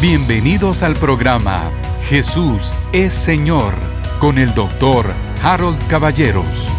Bienvenidos 0.00 0.82
al 0.82 0.94
programa 0.94 1.70
Jesús 2.08 2.74
es 2.90 3.12
Señor 3.12 3.74
con 4.18 4.38
el 4.38 4.54
doctor 4.54 5.12
Harold 5.42 5.76
Caballeros. 5.88 6.72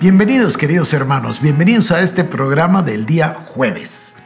Bienvenidos 0.00 0.56
queridos 0.56 0.92
hermanos, 0.92 1.40
bienvenidos 1.40 1.92
a 1.92 2.00
este 2.00 2.24
programa 2.24 2.82
del 2.82 3.06
día 3.06 3.32
jueves. 3.46 4.16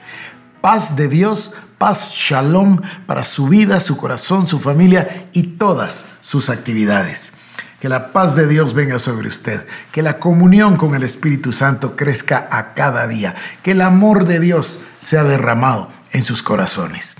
Paz 0.62 0.96
de 0.96 1.08
Dios, 1.08 1.52
paz 1.76 2.10
shalom 2.14 2.80
para 3.06 3.26
su 3.26 3.48
vida, 3.48 3.78
su 3.78 3.98
corazón, 3.98 4.46
su 4.46 4.60
familia 4.60 5.28
y 5.34 5.58
todas 5.58 6.06
sus 6.22 6.48
actividades. 6.48 7.34
Que 7.80 7.90
la 7.90 8.12
paz 8.12 8.34
de 8.34 8.48
Dios 8.48 8.72
venga 8.72 8.98
sobre 8.98 9.28
usted, 9.28 9.66
que 9.92 10.02
la 10.02 10.18
comunión 10.18 10.78
con 10.78 10.94
el 10.94 11.02
Espíritu 11.02 11.52
Santo 11.52 11.96
crezca 11.96 12.48
a 12.50 12.72
cada 12.72 13.06
día, 13.06 13.34
que 13.62 13.72
el 13.72 13.82
amor 13.82 14.24
de 14.24 14.40
Dios 14.40 14.80
sea 15.00 15.22
derramado 15.22 15.97
en 16.12 16.22
sus 16.22 16.42
corazones. 16.42 17.16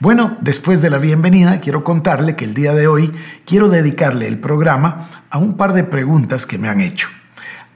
Bueno, 0.00 0.36
después 0.40 0.82
de 0.82 0.90
la 0.90 0.98
bienvenida, 0.98 1.60
quiero 1.60 1.84
contarle 1.84 2.34
que 2.34 2.44
el 2.44 2.54
día 2.54 2.74
de 2.74 2.88
hoy 2.88 3.12
quiero 3.46 3.68
dedicarle 3.68 4.26
el 4.26 4.38
programa 4.38 5.24
a 5.30 5.38
un 5.38 5.56
par 5.56 5.72
de 5.74 5.84
preguntas 5.84 6.44
que 6.44 6.58
me 6.58 6.68
han 6.68 6.80
hecho. 6.80 7.08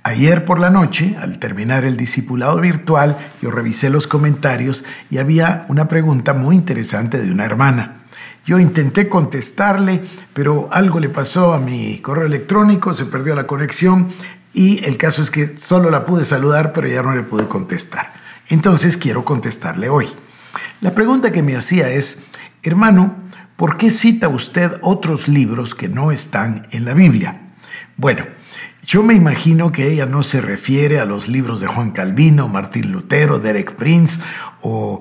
Ayer 0.02 0.44
por 0.44 0.60
la 0.60 0.70
noche, 0.70 1.16
al 1.20 1.38
terminar 1.38 1.84
el 1.84 1.96
discipulado 1.96 2.60
virtual, 2.60 3.16
yo 3.42 3.50
revisé 3.50 3.90
los 3.90 4.06
comentarios 4.06 4.84
y 5.10 5.18
había 5.18 5.66
una 5.68 5.88
pregunta 5.88 6.32
muy 6.32 6.54
interesante 6.54 7.18
de 7.18 7.30
una 7.30 7.44
hermana. 7.44 8.02
Yo 8.44 8.60
intenté 8.60 9.08
contestarle, 9.08 10.04
pero 10.32 10.68
algo 10.70 11.00
le 11.00 11.08
pasó 11.08 11.54
a 11.54 11.58
mi 11.58 11.98
correo 11.98 12.26
electrónico, 12.26 12.94
se 12.94 13.06
perdió 13.06 13.34
la 13.34 13.48
conexión 13.48 14.08
y 14.52 14.84
el 14.84 14.96
caso 14.96 15.22
es 15.22 15.30
que 15.30 15.58
solo 15.58 15.90
la 15.90 16.06
pude 16.06 16.24
saludar, 16.24 16.72
pero 16.72 16.86
ya 16.86 17.02
no 17.02 17.14
le 17.14 17.22
pude 17.22 17.48
contestar. 17.48 18.12
Entonces 18.48 18.96
quiero 18.96 19.24
contestarle 19.24 19.88
hoy. 19.88 20.08
La 20.80 20.92
pregunta 20.94 21.32
que 21.32 21.42
me 21.42 21.56
hacía 21.56 21.88
es, 21.88 22.18
hermano, 22.62 23.16
¿por 23.56 23.78
qué 23.78 23.90
cita 23.90 24.28
usted 24.28 24.72
otros 24.82 25.26
libros 25.26 25.74
que 25.74 25.88
no 25.88 26.12
están 26.12 26.66
en 26.70 26.84
la 26.84 26.92
Biblia? 26.92 27.54
Bueno, 27.96 28.24
yo 28.84 29.02
me 29.02 29.14
imagino 29.14 29.72
que 29.72 29.90
ella 29.90 30.06
no 30.06 30.22
se 30.22 30.40
refiere 30.40 31.00
a 31.00 31.06
los 31.06 31.28
libros 31.28 31.60
de 31.60 31.66
Juan 31.66 31.92
Calvino, 31.92 32.48
Martín 32.48 32.92
Lutero, 32.92 33.38
Derek 33.38 33.74
Prince 33.74 34.20
o 34.60 35.00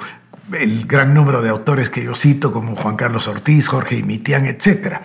el 0.53 0.87
gran 0.87 1.13
número 1.13 1.41
de 1.41 1.49
autores 1.49 1.89
que 1.89 2.03
yo 2.03 2.15
cito 2.15 2.53
como 2.53 2.75
Juan 2.75 2.95
Carlos 2.95 3.27
Ortiz, 3.27 3.67
Jorge 3.67 3.97
Imitian, 3.97 4.45
etc. 4.45 5.01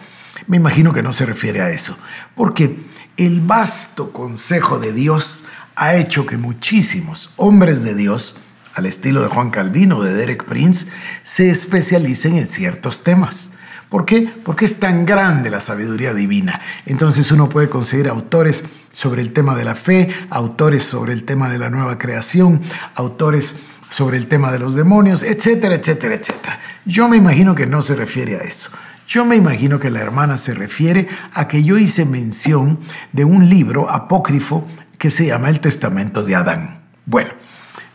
Me 0.46 0.56
imagino 0.56 0.92
que 0.92 1.02
no 1.02 1.12
se 1.12 1.26
refiere 1.26 1.62
a 1.62 1.70
eso, 1.70 1.98
porque 2.34 2.86
el 3.16 3.40
vasto 3.40 4.12
consejo 4.12 4.78
de 4.78 4.92
Dios 4.92 5.44
ha 5.74 5.96
hecho 5.96 6.26
que 6.26 6.36
muchísimos 6.36 7.30
hombres 7.36 7.82
de 7.82 7.94
Dios, 7.94 8.36
al 8.74 8.86
estilo 8.86 9.22
de 9.22 9.28
Juan 9.28 9.50
Calvino 9.50 9.98
o 9.98 10.02
de 10.02 10.14
Derek 10.14 10.44
Prince, 10.44 10.86
se 11.22 11.50
especialicen 11.50 12.36
en 12.36 12.48
ciertos 12.48 13.02
temas. 13.02 13.50
¿Por 13.88 14.06
qué? 14.06 14.32
Porque 14.44 14.64
es 14.64 14.78
tan 14.78 15.04
grande 15.04 15.50
la 15.50 15.60
sabiduría 15.60 16.14
divina. 16.14 16.60
Entonces 16.86 17.32
uno 17.32 17.48
puede 17.48 17.68
conseguir 17.68 18.08
autores 18.08 18.64
sobre 18.92 19.20
el 19.20 19.32
tema 19.32 19.56
de 19.56 19.64
la 19.64 19.74
fe, 19.74 20.08
autores 20.30 20.84
sobre 20.84 21.12
el 21.12 21.24
tema 21.24 21.48
de 21.48 21.58
la 21.58 21.70
nueva 21.70 21.98
creación, 21.98 22.62
autores 22.94 23.56
sobre 23.90 24.16
el 24.16 24.28
tema 24.28 24.52
de 24.52 24.60
los 24.60 24.76
demonios, 24.76 25.24
etcétera, 25.24 25.74
etcétera, 25.74 26.14
etcétera. 26.14 26.60
Yo 26.84 27.08
me 27.08 27.16
imagino 27.16 27.54
que 27.56 27.66
no 27.66 27.82
se 27.82 27.96
refiere 27.96 28.36
a 28.36 28.42
eso. 28.42 28.70
Yo 29.08 29.24
me 29.24 29.34
imagino 29.34 29.80
que 29.80 29.90
la 29.90 29.98
hermana 29.98 30.38
se 30.38 30.54
refiere 30.54 31.08
a 31.34 31.48
que 31.48 31.64
yo 31.64 31.76
hice 31.76 32.04
mención 32.04 32.78
de 33.12 33.24
un 33.24 33.48
libro 33.48 33.90
apócrifo 33.90 34.68
que 34.98 35.10
se 35.10 35.26
llama 35.26 35.48
El 35.48 35.58
Testamento 35.58 36.22
de 36.22 36.36
Adán. 36.36 36.82
Bueno, 37.06 37.30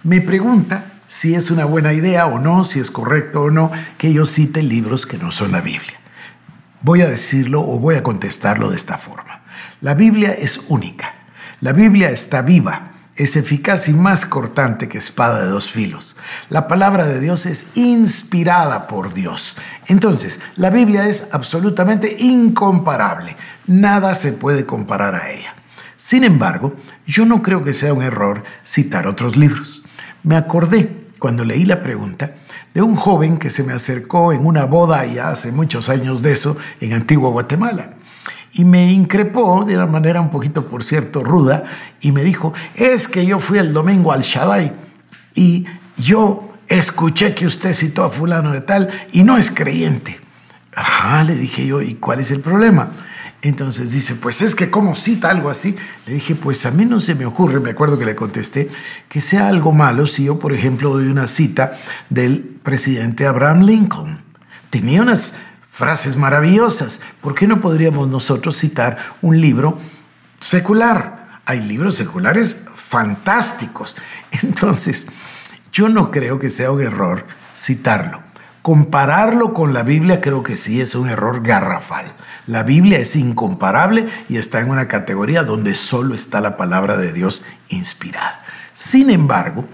me 0.05 0.21
pregunta 0.21 0.85
si 1.07 1.33
es 1.33 1.49
una 1.49 1.65
buena 1.65 1.91
idea 1.91 2.27
o 2.27 2.37
no, 2.37 2.63
si 2.63 2.79
es 2.79 2.91
correcto 2.91 3.41
o 3.41 3.49
no 3.49 3.71
que 3.97 4.13
yo 4.13 4.27
cite 4.27 4.61
libros 4.61 5.07
que 5.07 5.17
no 5.17 5.31
son 5.31 5.51
la 5.51 5.61
Biblia. 5.61 5.99
Voy 6.81 7.01
a 7.01 7.07
decirlo 7.07 7.61
o 7.61 7.79
voy 7.79 7.95
a 7.95 8.03
contestarlo 8.03 8.69
de 8.69 8.75
esta 8.75 8.99
forma. 8.99 9.41
La 9.81 9.95
Biblia 9.95 10.31
es 10.31 10.61
única. 10.67 11.15
La 11.59 11.73
Biblia 11.73 12.11
está 12.11 12.43
viva, 12.43 12.91
es 13.15 13.35
eficaz 13.35 13.89
y 13.89 13.93
más 13.93 14.27
cortante 14.27 14.87
que 14.87 14.99
espada 14.99 15.41
de 15.41 15.49
dos 15.49 15.71
filos. 15.71 16.15
La 16.49 16.67
palabra 16.67 17.07
de 17.07 17.19
Dios 17.19 17.47
es 17.47 17.65
inspirada 17.73 18.87
por 18.87 19.11
Dios. 19.11 19.57
Entonces, 19.87 20.39
la 20.55 20.69
Biblia 20.69 21.07
es 21.07 21.29
absolutamente 21.31 22.15
incomparable. 22.19 23.35
Nada 23.65 24.13
se 24.13 24.33
puede 24.33 24.67
comparar 24.67 25.15
a 25.15 25.31
ella. 25.31 25.55
Sin 25.97 26.23
embargo, 26.23 26.75
yo 27.07 27.25
no 27.25 27.41
creo 27.41 27.63
que 27.63 27.73
sea 27.73 27.93
un 27.93 28.03
error 28.03 28.43
citar 28.63 29.07
otros 29.07 29.35
libros. 29.35 29.81
Me 30.25 30.35
acordé, 30.35 30.89
cuando 31.19 31.45
leí 31.45 31.65
la 31.65 31.83
pregunta, 31.83 32.31
de 32.73 32.81
un 32.81 32.95
joven 32.95 33.37
que 33.37 33.51
se 33.51 33.63
me 33.63 33.73
acercó 33.73 34.33
en 34.33 34.43
una 34.43 34.65
boda 34.65 35.05
ya 35.05 35.29
hace 35.29 35.51
muchos 35.51 35.87
años 35.87 36.23
de 36.23 36.31
eso, 36.31 36.57
en 36.81 36.93
Antigua 36.93 37.29
Guatemala. 37.29 37.91
Y 38.51 38.65
me 38.65 38.91
increpó 38.91 39.63
de 39.65 39.75
una 39.75 39.85
manera 39.85 40.19
un 40.21 40.31
poquito, 40.31 40.67
por 40.67 40.83
cierto, 40.83 41.23
ruda, 41.23 41.65
y 42.01 42.11
me 42.11 42.23
dijo, 42.23 42.55
es 42.73 43.07
que 43.07 43.23
yo 43.23 43.39
fui 43.39 43.59
el 43.59 43.71
domingo 43.71 44.11
al 44.11 44.23
Shaddai 44.23 44.73
y 45.35 45.67
yo 45.95 46.53
escuché 46.67 47.35
que 47.35 47.45
usted 47.45 47.75
citó 47.75 48.03
a 48.03 48.09
fulano 48.09 48.51
de 48.51 48.61
tal 48.61 48.89
y 49.11 49.21
no 49.21 49.37
es 49.37 49.51
creyente. 49.51 50.19
Ajá, 50.75 51.23
le 51.23 51.35
dije 51.35 51.67
yo, 51.67 51.83
¿y 51.83 51.93
cuál 51.93 52.19
es 52.19 52.31
el 52.31 52.39
problema? 52.39 52.89
Entonces 53.47 53.91
dice, 53.91 54.15
pues 54.15 54.41
es 54.41 54.55
que 54.55 54.71
¿cómo 54.71 54.95
cita 54.95 55.29
algo 55.29 55.51
así? 55.51 55.75
Le 56.07 56.15
dije, 56.15 56.33
pues 56.33 56.65
a 56.65 56.71
mí 56.71 56.83
no 56.83 56.99
se 56.99 57.13
me 57.13 57.27
ocurre, 57.27 57.59
me 57.59 57.69
acuerdo 57.69 57.99
que 57.99 58.05
le 58.05 58.15
contesté, 58.15 58.71
que 59.07 59.21
sea 59.21 59.49
algo 59.49 59.71
malo 59.71 60.07
si 60.07 60.23
yo, 60.23 60.39
por 60.39 60.51
ejemplo, 60.51 60.89
doy 60.89 61.09
una 61.09 61.27
cita 61.27 61.73
del 62.09 62.39
presidente 62.39 63.27
Abraham 63.27 63.61
Lincoln. 63.61 64.19
Tenía 64.71 65.03
unas 65.03 65.35
frases 65.69 66.17
maravillosas. 66.17 67.01
¿Por 67.21 67.35
qué 67.35 67.45
no 67.45 67.61
podríamos 67.61 68.07
nosotros 68.07 68.57
citar 68.57 68.97
un 69.21 69.39
libro 69.39 69.77
secular? 70.39 71.41
Hay 71.45 71.61
libros 71.61 71.97
seculares 71.97 72.63
fantásticos. 72.73 73.95
Entonces, 74.41 75.05
yo 75.71 75.87
no 75.87 76.09
creo 76.09 76.39
que 76.39 76.49
sea 76.49 76.71
un 76.71 76.81
error 76.81 77.27
citarlo. 77.55 78.24
Compararlo 78.65 79.53
con 79.53 79.75
la 79.75 79.83
Biblia 79.83 80.21
creo 80.21 80.41
que 80.41 80.55
sí 80.55 80.81
es 80.81 80.95
un 80.95 81.07
error 81.07 81.43
garrafal. 81.43 82.07
La 82.47 82.63
Biblia 82.63 82.97
es 82.97 83.15
incomparable 83.15 84.07
y 84.27 84.37
está 84.37 84.59
en 84.59 84.71
una 84.71 84.87
categoría 84.87 85.43
donde 85.43 85.75
solo 85.75 86.15
está 86.15 86.41
la 86.41 86.57
palabra 86.57 86.97
de 86.97 87.13
Dios 87.13 87.43
inspirada. 87.69 88.43
Sin 88.73 89.11
embargo, 89.11 89.65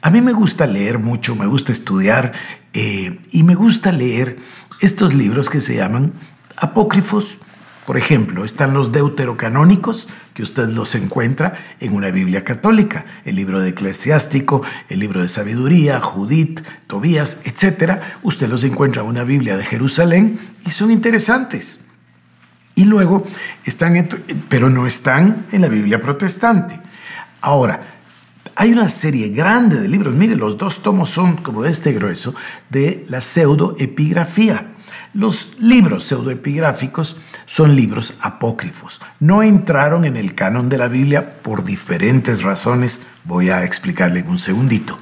a 0.00 0.10
mí 0.10 0.20
me 0.20 0.32
gusta 0.32 0.66
leer 0.66 0.98
mucho, 0.98 1.36
me 1.36 1.46
gusta 1.46 1.70
estudiar 1.70 2.32
eh, 2.72 3.20
y 3.30 3.44
me 3.44 3.54
gusta 3.54 3.92
leer 3.92 4.38
estos 4.80 5.14
libros 5.14 5.48
que 5.48 5.60
se 5.60 5.76
llaman 5.76 6.12
apócrifos. 6.56 7.38
Por 7.86 7.98
ejemplo, 7.98 8.44
están 8.44 8.74
los 8.74 8.92
deuterocanónicos, 8.92 10.08
que 10.34 10.42
usted 10.42 10.68
los 10.68 10.94
encuentra 10.94 11.54
en 11.80 11.94
una 11.94 12.10
Biblia 12.10 12.44
católica, 12.44 13.04
el 13.24 13.34
libro 13.34 13.60
de 13.60 13.70
Eclesiástico, 13.70 14.62
el 14.88 15.00
libro 15.00 15.20
de 15.20 15.28
Sabiduría, 15.28 16.00
Judith, 16.00 16.60
Tobías, 16.86 17.38
etc. 17.44 18.00
Usted 18.22 18.48
los 18.48 18.62
encuentra 18.62 19.02
en 19.02 19.08
una 19.08 19.24
Biblia 19.24 19.56
de 19.56 19.64
Jerusalén 19.64 20.38
y 20.64 20.70
son 20.70 20.92
interesantes. 20.92 21.80
Y 22.74 22.84
luego 22.84 23.26
están, 23.64 24.08
pero 24.48 24.70
no 24.70 24.86
están 24.86 25.46
en 25.50 25.60
la 25.60 25.68
Biblia 25.68 26.00
protestante. 26.00 26.80
Ahora, 27.40 27.88
hay 28.54 28.72
una 28.72 28.88
serie 28.88 29.30
grande 29.30 29.80
de 29.80 29.88
libros, 29.88 30.14
mire, 30.14 30.36
los 30.36 30.56
dos 30.56 30.82
tomos 30.82 31.10
son 31.10 31.36
como 31.38 31.62
de 31.62 31.70
este 31.70 31.92
grueso, 31.92 32.34
de 32.70 33.04
la 33.08 33.20
pseudoepigrafía. 33.20 34.71
Los 35.14 35.58
libros 35.58 36.04
pseudoepigráficos 36.04 37.18
son 37.44 37.76
libros 37.76 38.14
apócrifos. 38.22 38.98
No 39.20 39.42
entraron 39.42 40.06
en 40.06 40.16
el 40.16 40.34
canon 40.34 40.70
de 40.70 40.78
la 40.78 40.88
Biblia 40.88 41.34
por 41.42 41.64
diferentes 41.64 42.42
razones. 42.42 43.02
Voy 43.24 43.50
a 43.50 43.62
explicarle 43.62 44.20
en 44.20 44.28
un 44.28 44.38
segundito. 44.38 44.98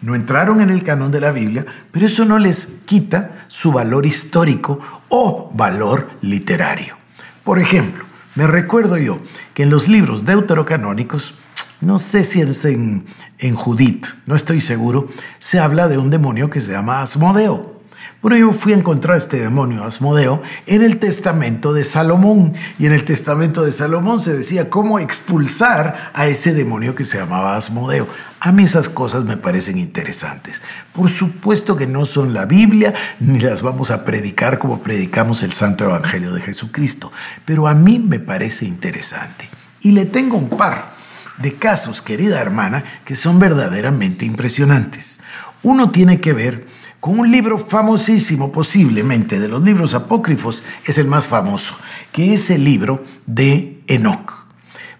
No 0.00 0.16
entraron 0.16 0.60
en 0.60 0.70
el 0.70 0.82
canon 0.82 1.12
de 1.12 1.20
la 1.20 1.30
Biblia, 1.30 1.64
pero 1.92 2.06
eso 2.06 2.24
no 2.24 2.40
les 2.40 2.66
quita 2.86 3.44
su 3.46 3.70
valor 3.70 4.04
histórico 4.04 4.80
o 5.08 5.52
valor 5.54 6.10
literario. 6.22 6.96
Por 7.44 7.60
ejemplo, 7.60 8.04
me 8.34 8.48
recuerdo 8.48 8.98
yo 8.98 9.20
que 9.54 9.62
en 9.62 9.70
los 9.70 9.86
libros 9.86 10.24
deuterocanónicos, 10.24 11.34
no 11.80 12.00
sé 12.00 12.24
si 12.24 12.40
es 12.40 12.64
en, 12.64 13.06
en 13.38 13.54
Judith, 13.54 14.06
no 14.26 14.34
estoy 14.34 14.60
seguro, 14.60 15.06
se 15.38 15.60
habla 15.60 15.86
de 15.86 15.98
un 15.98 16.10
demonio 16.10 16.50
que 16.50 16.60
se 16.60 16.72
llama 16.72 17.00
Asmodeo. 17.00 17.81
Bueno, 18.22 18.36
yo 18.36 18.52
fui 18.52 18.72
a 18.72 18.76
encontrar 18.76 19.16
este 19.16 19.40
demonio 19.40 19.82
Asmodeo 19.82 20.42
en 20.66 20.82
el 20.82 21.00
testamento 21.00 21.72
de 21.72 21.82
Salomón. 21.82 22.54
Y 22.78 22.86
en 22.86 22.92
el 22.92 23.04
testamento 23.04 23.64
de 23.64 23.72
Salomón 23.72 24.20
se 24.20 24.32
decía 24.32 24.70
cómo 24.70 25.00
expulsar 25.00 26.12
a 26.14 26.28
ese 26.28 26.54
demonio 26.54 26.94
que 26.94 27.04
se 27.04 27.18
llamaba 27.18 27.56
Asmodeo. 27.56 28.06
A 28.38 28.52
mí 28.52 28.62
esas 28.62 28.88
cosas 28.88 29.24
me 29.24 29.36
parecen 29.36 29.76
interesantes. 29.76 30.62
Por 30.92 31.10
supuesto 31.10 31.76
que 31.76 31.88
no 31.88 32.06
son 32.06 32.32
la 32.32 32.44
Biblia, 32.44 32.94
ni 33.18 33.40
las 33.40 33.60
vamos 33.60 33.90
a 33.90 34.04
predicar 34.04 34.60
como 34.60 34.84
predicamos 34.84 35.42
el 35.42 35.52
Santo 35.52 35.82
Evangelio 35.82 36.32
de 36.32 36.42
Jesucristo. 36.42 37.10
Pero 37.44 37.66
a 37.66 37.74
mí 37.74 37.98
me 37.98 38.20
parece 38.20 38.66
interesante. 38.66 39.50
Y 39.80 39.90
le 39.90 40.06
tengo 40.06 40.36
un 40.36 40.48
par 40.48 40.92
de 41.38 41.54
casos, 41.54 42.02
querida 42.02 42.40
hermana, 42.40 42.84
que 43.04 43.16
son 43.16 43.40
verdaderamente 43.40 44.24
impresionantes. 44.24 45.18
Uno 45.64 45.90
tiene 45.90 46.20
que 46.20 46.32
ver 46.32 46.81
con 47.02 47.18
un 47.18 47.32
libro 47.32 47.58
famosísimo, 47.58 48.52
posiblemente 48.52 49.40
de 49.40 49.48
los 49.48 49.60
libros 49.60 49.92
apócrifos, 49.92 50.62
es 50.84 50.98
el 50.98 51.08
más 51.08 51.26
famoso, 51.26 51.74
que 52.12 52.32
es 52.32 52.48
el 52.48 52.62
libro 52.62 53.04
de 53.26 53.82
Enoch. 53.88 54.46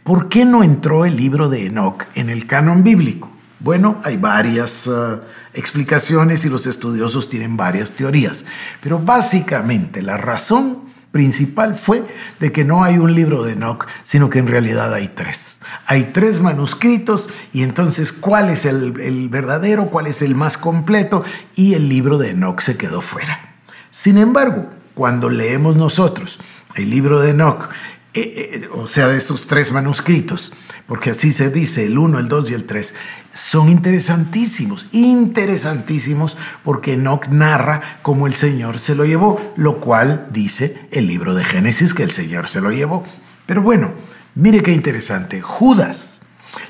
¿Por 0.02 0.28
qué 0.28 0.44
no 0.44 0.64
entró 0.64 1.04
el 1.04 1.16
libro 1.16 1.48
de 1.48 1.66
Enoch 1.66 2.02
en 2.16 2.28
el 2.28 2.48
canon 2.48 2.82
bíblico? 2.82 3.30
Bueno, 3.60 4.00
hay 4.02 4.16
varias 4.16 4.88
uh, 4.88 5.20
explicaciones 5.54 6.44
y 6.44 6.48
los 6.48 6.66
estudiosos 6.66 7.28
tienen 7.30 7.56
varias 7.56 7.92
teorías, 7.92 8.46
pero 8.82 8.98
básicamente 8.98 10.02
la 10.02 10.16
razón 10.16 10.91
principal 11.12 11.74
fue 11.74 12.04
de 12.40 12.50
que 12.50 12.64
no 12.64 12.82
hay 12.82 12.98
un 12.98 13.14
libro 13.14 13.44
de 13.44 13.52
Enoch, 13.52 13.86
sino 14.02 14.30
que 14.30 14.40
en 14.40 14.48
realidad 14.48 14.92
hay 14.92 15.08
tres. 15.08 15.60
Hay 15.86 16.10
tres 16.12 16.40
manuscritos 16.40 17.28
y 17.52 17.62
entonces 17.62 18.12
cuál 18.12 18.50
es 18.50 18.64
el, 18.64 19.28
verdadero, 19.28 19.90
cuál 19.90 20.06
es 20.06 20.22
el 20.22 20.34
más 20.34 20.56
completo 20.56 21.22
y 21.54 21.74
el 21.74 21.88
libro 21.88 22.18
de 22.18 22.30
Enoch 22.30 22.60
se 22.60 22.76
quedó 22.76 23.02
fuera. 23.02 23.54
Sin 23.90 24.16
embargo, 24.16 24.68
cuando 24.94 25.28
leemos 25.28 25.76
nosotros 25.76 26.38
el 26.74 26.90
libro 26.90 27.20
de 27.20 27.30
Enoch 27.30 27.68
eh, 28.14 28.60
eh, 28.64 28.68
o 28.74 28.86
sea, 28.86 29.08
de 29.08 29.16
estos 29.16 29.46
tres 29.46 29.72
manuscritos, 29.72 30.52
porque 30.86 31.10
así 31.10 31.32
se 31.32 31.48
dice, 31.48 31.86
el 31.86 31.96
1, 31.96 32.18
el 32.18 32.28
2 32.28 32.50
y 32.50 32.54
el 32.54 32.64
3, 32.64 32.94
son 33.34 33.68
interesantísimos, 33.68 34.86
interesantísimos, 34.92 36.36
porque 36.64 36.94
Enoch 36.94 37.28
narra 37.28 37.80
cómo 38.02 38.26
el 38.26 38.34
Señor 38.34 38.78
se 38.78 38.94
lo 38.94 39.04
llevó, 39.04 39.40
lo 39.56 39.80
cual 39.80 40.28
dice 40.30 40.86
el 40.90 41.06
libro 41.06 41.34
de 41.34 41.44
Génesis 41.44 41.94
que 41.94 42.02
el 42.02 42.10
Señor 42.10 42.48
se 42.48 42.60
lo 42.60 42.70
llevó. 42.70 43.04
Pero 43.46 43.62
bueno, 43.62 43.92
mire 44.34 44.62
qué 44.62 44.72
interesante, 44.72 45.40
Judas, 45.40 46.20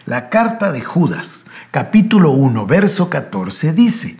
la 0.07 0.29
carta 0.31 0.73
de 0.73 0.81
Judas, 0.81 1.45
capítulo 1.71 2.31
1, 2.31 2.67
verso 2.67 3.11
14, 3.11 3.73
dice, 3.73 4.17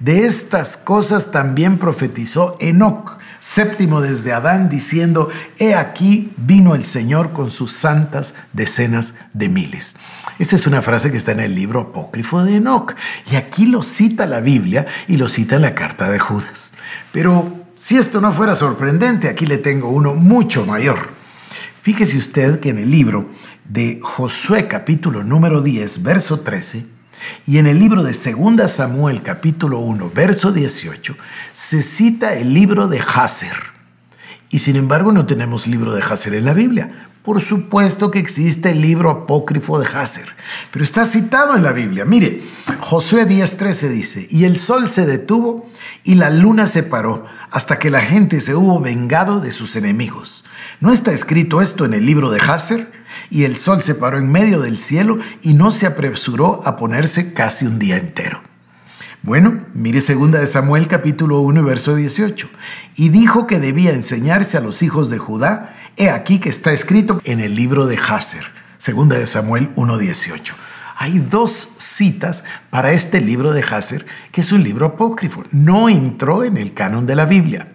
de 0.00 0.24
estas 0.24 0.76
cosas 0.76 1.30
también 1.30 1.78
profetizó 1.78 2.56
Enoch 2.60 3.18
séptimo 3.42 4.00
desde 4.00 4.32
Adán, 4.32 4.68
diciendo, 4.68 5.28
He 5.58 5.74
aquí 5.74 6.32
vino 6.36 6.76
el 6.76 6.84
Señor 6.84 7.32
con 7.32 7.50
sus 7.50 7.72
santas 7.72 8.34
decenas 8.52 9.14
de 9.34 9.48
miles. 9.48 9.96
Esa 10.38 10.54
es 10.54 10.68
una 10.68 10.80
frase 10.80 11.10
que 11.10 11.16
está 11.16 11.32
en 11.32 11.40
el 11.40 11.54
libro 11.54 11.80
apócrifo 11.80 12.44
de 12.44 12.56
Enoch. 12.56 12.94
Y 13.30 13.34
aquí 13.34 13.66
lo 13.66 13.82
cita 13.82 14.26
la 14.26 14.40
Biblia 14.40 14.86
y 15.08 15.16
lo 15.16 15.28
cita 15.28 15.56
en 15.56 15.62
la 15.62 15.74
carta 15.74 16.08
de 16.08 16.20
Judas. 16.20 16.72
Pero 17.10 17.66
si 17.74 17.98
esto 17.98 18.20
no 18.20 18.32
fuera 18.32 18.54
sorprendente, 18.54 19.28
aquí 19.28 19.44
le 19.44 19.58
tengo 19.58 19.88
uno 19.88 20.14
mucho 20.14 20.64
mayor. 20.64 21.10
Fíjese 21.82 22.18
usted 22.18 22.60
que 22.60 22.68
en 22.68 22.78
el 22.78 22.92
libro 22.92 23.28
de 23.64 23.98
Josué 24.00 24.68
capítulo 24.68 25.24
número 25.24 25.62
10, 25.62 26.04
verso 26.04 26.40
13, 26.40 26.86
y 27.46 27.58
en 27.58 27.66
el 27.66 27.78
libro 27.78 28.02
de 28.02 28.12
2 28.12 28.70
Samuel 28.70 29.22
capítulo 29.22 29.80
1, 29.80 30.10
verso 30.14 30.52
18, 30.52 31.16
se 31.52 31.82
cita 31.82 32.34
el 32.34 32.54
libro 32.54 32.88
de 32.88 33.00
Hazer. 33.00 33.56
Y 34.50 34.60
sin 34.60 34.76
embargo 34.76 35.12
no 35.12 35.26
tenemos 35.26 35.66
libro 35.66 35.94
de 35.94 36.02
Hazer 36.02 36.34
en 36.34 36.44
la 36.44 36.54
Biblia. 36.54 37.08
Por 37.22 37.40
supuesto 37.40 38.10
que 38.10 38.18
existe 38.18 38.70
el 38.70 38.80
libro 38.80 39.08
apócrifo 39.08 39.78
de 39.78 39.86
Hazer, 39.86 40.28
pero 40.72 40.84
está 40.84 41.04
citado 41.04 41.54
en 41.54 41.62
la 41.62 41.72
Biblia. 41.72 42.04
Mire, 42.04 42.42
Josué 42.80 43.28
10:13 43.28 43.88
dice, 43.88 44.26
y 44.28 44.44
el 44.44 44.58
sol 44.58 44.88
se 44.88 45.06
detuvo 45.06 45.70
y 46.02 46.16
la 46.16 46.30
luna 46.30 46.66
se 46.66 46.82
paró 46.82 47.24
hasta 47.52 47.78
que 47.78 47.90
la 47.90 48.00
gente 48.00 48.40
se 48.40 48.56
hubo 48.56 48.80
vengado 48.80 49.40
de 49.40 49.52
sus 49.52 49.76
enemigos. 49.76 50.44
¿No 50.80 50.92
está 50.92 51.12
escrito 51.12 51.62
esto 51.62 51.84
en 51.84 51.94
el 51.94 52.04
libro 52.04 52.30
de 52.32 52.40
Hazer? 52.40 53.01
Y 53.30 53.44
el 53.44 53.56
sol 53.56 53.82
se 53.82 53.94
paró 53.94 54.18
en 54.18 54.30
medio 54.30 54.60
del 54.60 54.78
cielo 54.78 55.18
y 55.42 55.54
no 55.54 55.70
se 55.70 55.86
apresuró 55.86 56.66
a 56.66 56.76
ponerse 56.76 57.32
casi 57.32 57.66
un 57.66 57.78
día 57.78 57.96
entero. 57.96 58.42
Bueno, 59.22 59.66
mire 59.72 60.00
segunda 60.00 60.40
de 60.40 60.48
Samuel 60.48 60.88
capítulo 60.88 61.40
1 61.40 61.62
verso 61.62 61.94
18. 61.94 62.48
Y 62.96 63.10
dijo 63.10 63.46
que 63.46 63.60
debía 63.60 63.92
enseñarse 63.92 64.56
a 64.56 64.60
los 64.60 64.82
hijos 64.82 65.10
de 65.10 65.18
Judá. 65.18 65.76
He 65.96 66.10
aquí 66.10 66.40
que 66.40 66.48
está 66.48 66.72
escrito 66.72 67.20
en 67.24 67.38
el 67.38 67.54
libro 67.54 67.86
de 67.86 67.98
Hazer. 67.98 68.44
Segunda 68.78 69.16
de 69.16 69.28
Samuel 69.28 69.72
1.18. 69.76 70.54
Hay 70.96 71.20
dos 71.20 71.52
citas 71.78 72.42
para 72.70 72.92
este 72.92 73.20
libro 73.20 73.52
de 73.52 73.62
Hazer, 73.62 74.06
que 74.32 74.40
es 74.40 74.50
un 74.50 74.64
libro 74.64 74.86
apócrifo. 74.86 75.44
No 75.52 75.88
entró 75.88 76.42
en 76.42 76.56
el 76.56 76.74
canon 76.74 77.06
de 77.06 77.14
la 77.14 77.26
Biblia. 77.26 77.68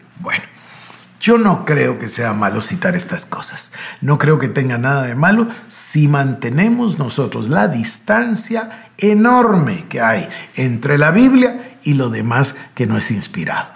Yo 1.27 1.37
no 1.37 1.65
creo 1.65 1.99
que 1.99 2.07
sea 2.07 2.31
malo 2.31 2.61
citar 2.61 2.95
estas 2.95 3.25
cosas. 3.25 3.73
No 3.99 4.17
creo 4.17 4.39
que 4.39 4.47
tenga 4.47 4.77
nada 4.77 5.03
de 5.03 5.13
malo 5.13 5.49
si 5.67 6.07
mantenemos 6.07 6.99
nosotros 6.99 7.49
la 7.49 7.67
distancia 7.67 8.91
enorme 8.97 9.87
que 9.89 9.99
hay 9.99 10.29
entre 10.55 10.97
la 10.97 11.11
Biblia 11.11 11.79
y 11.83 11.95
lo 11.95 12.09
demás 12.09 12.55
que 12.73 12.87
no 12.87 12.97
es 12.97 13.11
inspirado. 13.11 13.67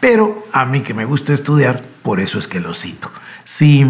Pero 0.00 0.46
a 0.50 0.64
mí 0.64 0.80
que 0.80 0.94
me 0.94 1.04
gusta 1.04 1.34
estudiar, 1.34 1.82
por 2.02 2.20
eso 2.20 2.38
es 2.38 2.48
que 2.48 2.58
lo 2.58 2.72
cito. 2.72 3.10
Si 3.44 3.84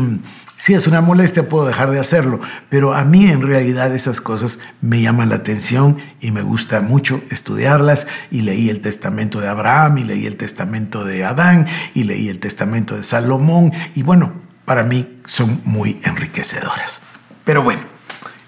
si 0.56 0.73
es 0.75 0.87
una 0.87 1.01
molestia, 1.01 1.49
puedo 1.49 1.67
dejar 1.67 1.91
de 1.91 1.99
hacerlo, 1.99 2.41
pero 2.71 2.95
a 2.95 3.05
mí 3.05 3.27
en 3.27 3.43
realidad 3.43 3.95
esas 3.95 4.21
cosas 4.21 4.61
me 4.81 5.03
llaman 5.03 5.29
la 5.29 5.37
atención 5.37 5.99
y 6.21 6.31
me 6.31 6.43
gusta 6.43 6.81
mucho 6.81 7.21
estudiarlas. 7.31 8.06
Y 8.31 8.43
leí 8.43 8.71
el 8.71 8.81
testamento 8.81 9.41
de 9.41 9.49
Abraham, 9.49 9.99
y 9.99 10.05
leí 10.05 10.27
el 10.27 10.37
testamento 10.37 11.05
de 11.05 11.25
Adán, 11.25 11.67
y 11.93 12.05
leí 12.05 12.29
el 12.29 12.39
testamento 12.39 12.97
de 12.97 13.03
Salomón, 13.03 13.73
y 13.95 14.03
bueno, 14.03 14.33
para 14.65 14.85
mí 14.85 15.21
son 15.27 15.61
muy 15.65 16.01
enriquecedoras. 16.05 17.01
Pero 17.45 17.62
bueno, 17.62 17.83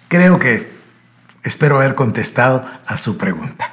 creo 0.09 0.39
que 0.39 0.73
espero 1.43 1.77
haber 1.77 1.95
contestado 1.95 2.65
a 2.87 2.97
su 2.97 3.19
pregunta. 3.19 3.71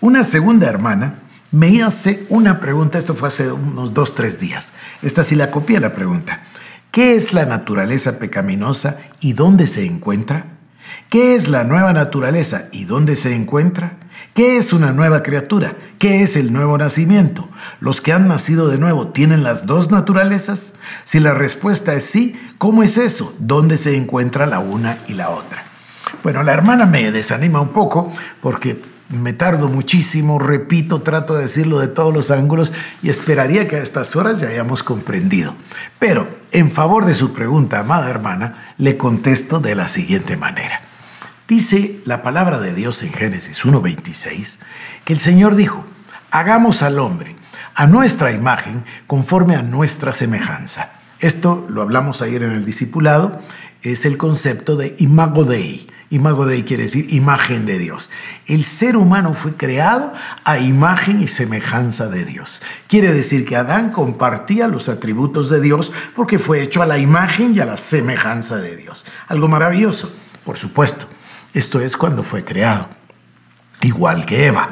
Una 0.00 0.24
segunda 0.24 0.68
hermana 0.68 1.20
me 1.50 1.82
hace 1.82 2.26
una 2.28 2.60
pregunta, 2.60 2.98
esto 2.98 3.14
fue 3.14 3.28
hace 3.28 3.50
unos 3.50 3.94
dos, 3.94 4.14
tres 4.14 4.38
días. 4.38 4.74
Esta 5.02 5.22
sí 5.22 5.34
la 5.34 5.50
copié 5.50 5.80
la 5.80 5.94
pregunta. 5.94 6.42
¿Qué 6.90 7.14
es 7.14 7.34
la 7.34 7.44
naturaleza 7.44 8.18
pecaminosa 8.18 8.96
y 9.20 9.34
dónde 9.34 9.66
se 9.66 9.84
encuentra? 9.84 10.46
¿Qué 11.10 11.34
es 11.34 11.48
la 11.48 11.64
nueva 11.64 11.92
naturaleza 11.92 12.68
y 12.72 12.86
dónde 12.86 13.14
se 13.14 13.34
encuentra? 13.34 13.98
¿Qué 14.34 14.56
es 14.56 14.72
una 14.72 14.92
nueva 14.92 15.22
criatura? 15.22 15.74
¿Qué 15.98 16.22
es 16.22 16.36
el 16.36 16.52
nuevo 16.52 16.78
nacimiento? 16.78 17.48
¿Los 17.80 18.00
que 18.00 18.12
han 18.12 18.26
nacido 18.28 18.68
de 18.68 18.78
nuevo 18.78 19.08
tienen 19.08 19.42
las 19.42 19.66
dos 19.66 19.90
naturalezas? 19.90 20.74
Si 21.04 21.20
la 21.20 21.34
respuesta 21.34 21.92
es 21.94 22.04
sí, 22.04 22.40
¿cómo 22.56 22.82
es 22.82 22.96
eso? 22.96 23.34
¿Dónde 23.38 23.76
se 23.76 23.96
encuentra 23.96 24.46
la 24.46 24.58
una 24.58 24.98
y 25.08 25.14
la 25.14 25.28
otra? 25.28 25.64
Bueno, 26.22 26.42
la 26.42 26.52
hermana 26.52 26.86
me 26.86 27.10
desanima 27.12 27.60
un 27.60 27.70
poco 27.70 28.12
porque 28.40 28.80
me 29.08 29.32
tardo 29.32 29.68
muchísimo, 29.68 30.38
repito, 30.38 31.00
trato 31.02 31.34
de 31.34 31.42
decirlo 31.42 31.78
de 31.78 31.88
todos 31.88 32.12
los 32.12 32.30
ángulos 32.30 32.72
y 33.02 33.08
esperaría 33.08 33.66
que 33.66 33.76
a 33.76 33.82
estas 33.82 34.16
horas 34.16 34.40
ya 34.40 34.48
hayamos 34.48 34.82
comprendido. 34.82 35.54
Pero, 35.98 36.28
en 36.52 36.70
favor 36.70 37.06
de 37.06 37.14
su 37.14 37.32
pregunta, 37.32 37.80
amada 37.80 38.10
hermana, 38.10 38.74
le 38.76 38.96
contesto 38.96 39.60
de 39.60 39.74
la 39.74 39.88
siguiente 39.88 40.36
manera. 40.36 40.82
Dice 41.46 42.00
la 42.04 42.22
palabra 42.22 42.60
de 42.60 42.74
Dios 42.74 43.02
en 43.02 43.12
Génesis 43.12 43.64
1.26 43.64 44.58
que 45.06 45.14
el 45.14 45.18
Señor 45.18 45.54
dijo, 45.56 45.86
hagamos 46.30 46.82
al 46.82 46.98
hombre 46.98 47.36
a 47.74 47.86
nuestra 47.86 48.32
imagen 48.32 48.84
conforme 49.06 49.56
a 49.56 49.62
nuestra 49.62 50.12
semejanza. 50.12 50.90
Esto 51.20 51.66
lo 51.70 51.80
hablamos 51.80 52.20
ayer 52.20 52.42
en 52.42 52.52
el 52.52 52.66
discipulado, 52.66 53.40
es 53.82 54.04
el 54.04 54.18
concepto 54.18 54.76
de 54.76 54.94
imago 54.98 55.44
Dei 55.44 55.88
Imago 56.10 56.46
Dei 56.46 56.62
quiere 56.64 56.84
decir 56.84 57.12
imagen 57.12 57.66
de 57.66 57.78
Dios. 57.78 58.08
El 58.46 58.64
ser 58.64 58.96
humano 58.96 59.34
fue 59.34 59.54
creado 59.54 60.12
a 60.44 60.58
imagen 60.58 61.22
y 61.22 61.28
semejanza 61.28 62.08
de 62.08 62.24
Dios. 62.24 62.62
Quiere 62.86 63.12
decir 63.12 63.44
que 63.44 63.56
Adán 63.56 63.92
compartía 63.92 64.68
los 64.68 64.88
atributos 64.88 65.50
de 65.50 65.60
Dios 65.60 65.92
porque 66.16 66.38
fue 66.38 66.62
hecho 66.62 66.82
a 66.82 66.86
la 66.86 66.96
imagen 66.96 67.54
y 67.54 67.60
a 67.60 67.66
la 67.66 67.76
semejanza 67.76 68.56
de 68.56 68.76
Dios. 68.76 69.04
Algo 69.28 69.48
maravilloso, 69.48 70.10
por 70.46 70.56
supuesto. 70.56 71.06
Esto 71.52 71.80
es 71.80 71.96
cuando 71.96 72.22
fue 72.22 72.42
creado. 72.42 72.88
Igual 73.82 74.24
que 74.24 74.46
Eva. 74.46 74.70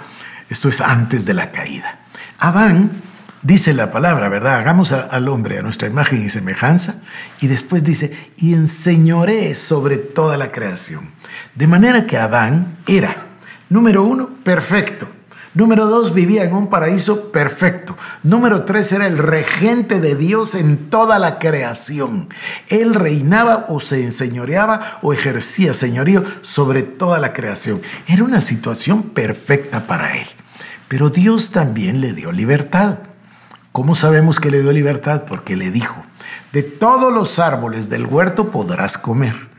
Esto 0.49 0.71
es 0.71 0.81
antes 0.81 1.27
de 1.27 1.35
la 1.35 1.53
caída. 1.53 2.07
Adán 2.39 3.03
dice 3.43 3.75
la 3.75 3.93
palabra, 3.93 4.31
¿verdad? 4.31 4.59
Hagamos 4.59 4.93
al 4.93 5.29
hombre 5.29 5.59
a 5.59 5.63
nuestra 5.63 5.89
imagen 5.89 6.25
y 6.25 6.31
semejanza. 6.31 7.03
Y 7.41 7.47
después 7.47 7.85
dice, 7.85 8.33
y 8.39 8.55
enseñoré 8.55 9.55
sobre 9.55 9.99
toda 9.99 10.37
la 10.37 10.51
creación. 10.51 11.16
De 11.55 11.67
manera 11.67 12.07
que 12.07 12.17
Adán 12.17 12.77
era, 12.87 13.15
número 13.69 14.03
uno, 14.05 14.31
perfecto. 14.45 15.09
Número 15.57 15.87
dos, 15.87 16.13
vivía 16.13 16.45
en 16.45 16.53
un 16.53 16.69
paraíso 16.69 17.33
perfecto. 17.33 17.97
Número 18.23 18.67
tres, 18.67 18.93
era 18.93 19.07
el 19.07 19.17
regente 19.17 20.01
de 20.01 20.15
Dios 20.15 20.55
en 20.55 20.91
toda 20.91 21.19
la 21.19 21.39
creación. 21.39 22.29
Él 22.69 22.95
reinaba 22.95 23.65
o 23.71 23.81
se 23.81 24.05
enseñoreaba 24.05 24.99
o 25.01 25.15
ejercía 25.15 25.73
señorío 25.73 26.23
sobre 26.43 26.83
toda 26.83 27.19
la 27.21 27.33
creación. 27.33 27.81
Era 28.07 28.23
una 28.23 28.43
situación 28.43 29.03
perfecta 29.03 29.87
para 29.87 30.19
él. 30.19 30.27
Pero 30.89 31.09
Dios 31.09 31.53
también 31.53 32.03
le 32.03 32.13
dio 32.13 32.33
libertad. 32.33 32.99
¿Cómo 33.73 33.95
sabemos 33.95 34.41
que 34.41 34.51
le 34.51 34.61
dio 34.61 34.73
libertad? 34.73 35.25
Porque 35.27 35.57
le 35.57 35.71
dijo, 35.71 36.05
de 36.53 36.65
todos 36.65 37.11
los 37.11 37.39
árboles 37.39 37.89
del 37.89 38.05
huerto 38.05 38.51
podrás 38.51 38.99
comer 38.99 39.56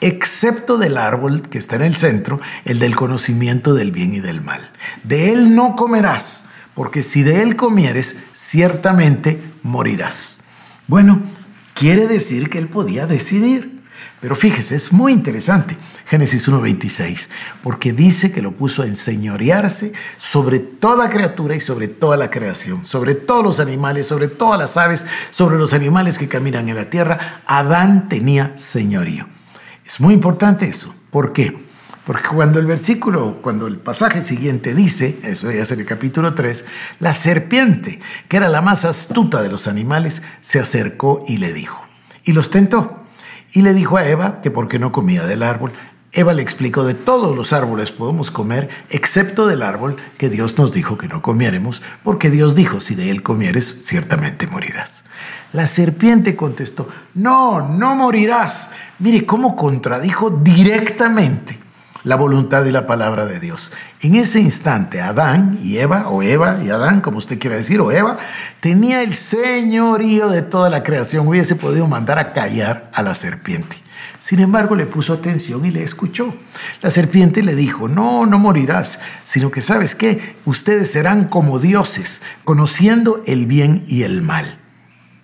excepto 0.00 0.78
del 0.78 0.96
árbol 0.96 1.42
que 1.42 1.58
está 1.58 1.76
en 1.76 1.82
el 1.82 1.96
centro, 1.96 2.40
el 2.64 2.78
del 2.78 2.96
conocimiento 2.96 3.74
del 3.74 3.92
bien 3.92 4.14
y 4.14 4.20
del 4.20 4.40
mal. 4.40 4.70
de 5.04 5.32
él 5.32 5.54
no 5.54 5.76
comerás, 5.76 6.46
porque 6.74 7.02
si 7.02 7.22
de 7.22 7.42
él 7.42 7.56
comieres, 7.56 8.16
ciertamente 8.34 9.40
morirás. 9.62 10.38
Bueno, 10.86 11.20
quiere 11.74 12.06
decir 12.06 12.50
que 12.50 12.58
él 12.58 12.68
podía 12.68 13.06
decidir. 13.06 13.80
Pero 14.20 14.36
fíjese, 14.36 14.76
es 14.76 14.92
muy 14.92 15.12
interesante. 15.12 15.76
Génesis 16.06 16.48
1.26, 16.48 17.28
porque 17.62 17.92
dice 17.92 18.32
que 18.32 18.42
lo 18.42 18.52
puso 18.52 18.82
a 18.82 18.86
enseñorearse 18.86 19.92
sobre 20.18 20.58
toda 20.58 21.08
criatura 21.08 21.54
y 21.54 21.60
sobre 21.60 21.88
toda 21.88 22.16
la 22.16 22.30
creación, 22.30 22.84
sobre 22.84 23.14
todos 23.14 23.44
los 23.44 23.60
animales, 23.60 24.08
sobre 24.08 24.28
todas 24.28 24.58
las 24.58 24.76
aves, 24.76 25.06
sobre 25.30 25.56
los 25.56 25.72
animales 25.72 26.18
que 26.18 26.28
caminan 26.28 26.68
en 26.68 26.76
la 26.76 26.90
tierra. 26.90 27.42
Adán 27.46 28.08
tenía 28.08 28.52
señorío. 28.56 29.26
Es 29.90 29.98
muy 29.98 30.14
importante 30.14 30.68
eso. 30.68 30.94
¿Por 31.10 31.32
qué? 31.32 31.66
Porque 32.06 32.28
cuando 32.28 32.60
el 32.60 32.66
versículo, 32.66 33.38
cuando 33.42 33.66
el 33.66 33.76
pasaje 33.76 34.22
siguiente 34.22 34.72
dice, 34.72 35.18
eso 35.24 35.50
ya 35.50 35.62
es 35.62 35.72
en 35.72 35.80
el 35.80 35.86
capítulo 35.86 36.32
3, 36.34 36.64
la 37.00 37.12
serpiente, 37.12 37.98
que 38.28 38.36
era 38.36 38.48
la 38.48 38.62
más 38.62 38.84
astuta 38.84 39.42
de 39.42 39.48
los 39.48 39.66
animales, 39.66 40.22
se 40.42 40.60
acercó 40.60 41.24
y 41.26 41.38
le 41.38 41.52
dijo, 41.52 41.82
y 42.22 42.34
los 42.34 42.52
tentó. 42.52 43.02
Y 43.50 43.62
le 43.62 43.74
dijo 43.74 43.96
a 43.96 44.06
Eva 44.06 44.40
que 44.42 44.52
porque 44.52 44.78
no 44.78 44.92
comía 44.92 45.24
del 45.24 45.42
árbol. 45.42 45.72
Eva 46.12 46.34
le 46.34 46.42
explicó 46.42 46.84
de 46.84 46.94
todos 46.94 47.34
los 47.34 47.52
árboles 47.52 47.90
podemos 47.90 48.30
comer, 48.30 48.68
excepto 48.90 49.48
del 49.48 49.64
árbol 49.64 49.96
que 50.18 50.28
Dios 50.28 50.56
nos 50.56 50.72
dijo 50.72 50.98
que 50.98 51.08
no 51.08 51.20
comiéramos, 51.20 51.82
porque 52.04 52.30
Dios 52.30 52.54
dijo, 52.54 52.80
si 52.80 52.94
de 52.94 53.10
él 53.10 53.24
comieres, 53.24 53.78
ciertamente 53.82 54.46
morirás. 54.46 55.02
La 55.52 55.66
serpiente 55.66 56.36
contestó, 56.36 56.88
no, 57.14 57.68
no 57.68 57.96
morirás. 57.96 58.70
Mire 59.00 59.26
cómo 59.26 59.56
contradijo 59.56 60.30
directamente 60.30 61.58
la 62.04 62.16
voluntad 62.16 62.64
y 62.64 62.70
la 62.70 62.86
palabra 62.86 63.26
de 63.26 63.40
Dios. 63.40 63.72
En 64.00 64.14
ese 64.14 64.40
instante, 64.40 65.00
Adán 65.00 65.58
y 65.62 65.78
Eva, 65.78 66.08
o 66.08 66.22
Eva 66.22 66.58
y 66.62 66.70
Adán, 66.70 67.00
como 67.00 67.18
usted 67.18 67.38
quiera 67.38 67.56
decir, 67.56 67.80
o 67.80 67.90
Eva, 67.90 68.18
tenía 68.60 69.02
el 69.02 69.14
señorío 69.14 70.28
de 70.28 70.42
toda 70.42 70.70
la 70.70 70.82
creación. 70.82 71.26
Hubiese 71.26 71.56
podido 71.56 71.86
mandar 71.86 72.18
a 72.18 72.32
callar 72.32 72.90
a 72.94 73.02
la 73.02 73.14
serpiente. 73.14 73.76
Sin 74.18 74.40
embargo, 74.40 74.76
le 74.76 74.86
puso 74.86 75.12
atención 75.14 75.64
y 75.64 75.70
le 75.70 75.82
escuchó. 75.82 76.34
La 76.82 76.90
serpiente 76.90 77.42
le 77.42 77.54
dijo, 77.54 77.88
no, 77.88 78.26
no 78.26 78.38
morirás, 78.38 79.00
sino 79.24 79.50
que 79.50 79.62
sabes 79.62 79.94
qué, 79.94 80.36
ustedes 80.44 80.92
serán 80.92 81.24
como 81.24 81.58
dioses, 81.58 82.20
conociendo 82.44 83.22
el 83.26 83.46
bien 83.46 83.84
y 83.88 84.02
el 84.02 84.22
mal. 84.22 84.59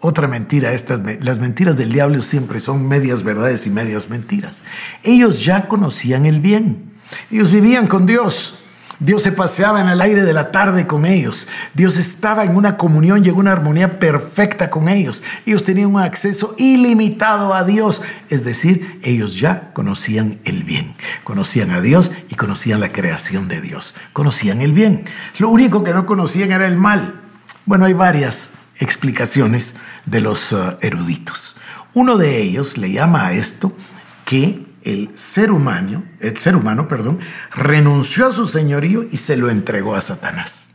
Otra 0.08 0.28
mentira, 0.28 0.72
estas, 0.72 1.00
las 1.24 1.40
mentiras 1.40 1.76
del 1.76 1.90
diablo 1.90 2.22
siempre 2.22 2.60
son 2.60 2.86
medias 2.86 3.24
verdades 3.24 3.66
y 3.66 3.70
medias 3.70 4.08
mentiras. 4.08 4.62
Ellos 5.02 5.44
ya 5.44 5.66
conocían 5.66 6.26
el 6.26 6.40
bien. 6.40 6.92
Ellos 7.28 7.50
vivían 7.50 7.88
con 7.88 8.06
Dios. 8.06 8.60
Dios 9.00 9.24
se 9.24 9.32
paseaba 9.32 9.80
en 9.80 9.88
el 9.88 10.00
aire 10.00 10.22
de 10.22 10.32
la 10.32 10.52
tarde 10.52 10.86
con 10.86 11.06
ellos. 11.06 11.48
Dios 11.74 11.98
estaba 11.98 12.44
en 12.44 12.54
una 12.54 12.76
comunión 12.76 13.26
y 13.26 13.30
en 13.30 13.34
una 13.34 13.50
armonía 13.50 13.98
perfecta 13.98 14.70
con 14.70 14.88
ellos. 14.88 15.24
Ellos 15.44 15.64
tenían 15.64 15.92
un 15.92 16.00
acceso 16.00 16.54
ilimitado 16.56 17.52
a 17.52 17.64
Dios. 17.64 18.00
Es 18.30 18.44
decir, 18.44 19.00
ellos 19.02 19.40
ya 19.40 19.72
conocían 19.72 20.38
el 20.44 20.62
bien. 20.62 20.94
Conocían 21.24 21.72
a 21.72 21.80
Dios 21.80 22.12
y 22.28 22.36
conocían 22.36 22.78
la 22.78 22.92
creación 22.92 23.48
de 23.48 23.60
Dios. 23.60 23.96
Conocían 24.12 24.60
el 24.60 24.72
bien. 24.72 25.04
Lo 25.38 25.48
único 25.48 25.82
que 25.82 25.92
no 25.92 26.06
conocían 26.06 26.52
era 26.52 26.68
el 26.68 26.76
mal. 26.76 27.22
Bueno, 27.64 27.86
hay 27.86 27.92
varias 27.92 28.52
explicaciones 28.78 29.74
de 30.04 30.20
los 30.20 30.52
uh, 30.52 30.76
eruditos. 30.80 31.56
Uno 31.94 32.16
de 32.16 32.42
ellos 32.42 32.76
le 32.76 32.92
llama 32.92 33.26
a 33.26 33.32
esto 33.32 33.76
que 34.24 34.66
el 34.82 35.10
ser 35.16 35.50
humano, 35.50 36.04
el 36.20 36.36
ser 36.36 36.54
humano, 36.54 36.88
perdón, 36.88 37.18
renunció 37.54 38.26
a 38.26 38.32
su 38.32 38.46
señorío 38.46 39.04
y 39.10 39.16
se 39.16 39.36
lo 39.36 39.50
entregó 39.50 39.96
a 39.96 40.00
Satanás. 40.00 40.68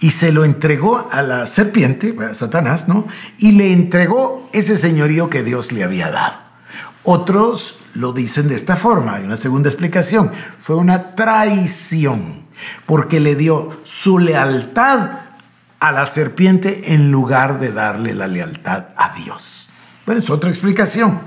Y 0.00 0.10
se 0.10 0.32
lo 0.32 0.44
entregó 0.44 1.08
a 1.10 1.22
la 1.22 1.46
serpiente, 1.46 2.14
a 2.30 2.34
Satanás, 2.34 2.88
¿no? 2.88 3.08
Y 3.38 3.52
le 3.52 3.72
entregó 3.72 4.48
ese 4.52 4.76
señorío 4.76 5.30
que 5.30 5.42
Dios 5.42 5.72
le 5.72 5.82
había 5.82 6.10
dado. 6.10 6.34
Otros 7.04 7.78
lo 7.94 8.12
dicen 8.12 8.48
de 8.48 8.54
esta 8.54 8.76
forma, 8.76 9.14
hay 9.14 9.24
una 9.24 9.36
segunda 9.36 9.68
explicación, 9.68 10.30
fue 10.58 10.76
una 10.76 11.14
traición, 11.14 12.44
porque 12.86 13.20
le 13.20 13.34
dio 13.34 13.80
su 13.84 14.18
lealtad 14.18 15.23
a 15.84 15.92
la 15.92 16.06
serpiente 16.06 16.94
en 16.94 17.10
lugar 17.12 17.60
de 17.60 17.70
darle 17.70 18.14
la 18.14 18.26
lealtad 18.26 18.86
a 18.96 19.12
Dios. 19.14 19.68
Bueno, 20.06 20.22
es 20.22 20.30
otra 20.30 20.48
explicación. 20.48 21.20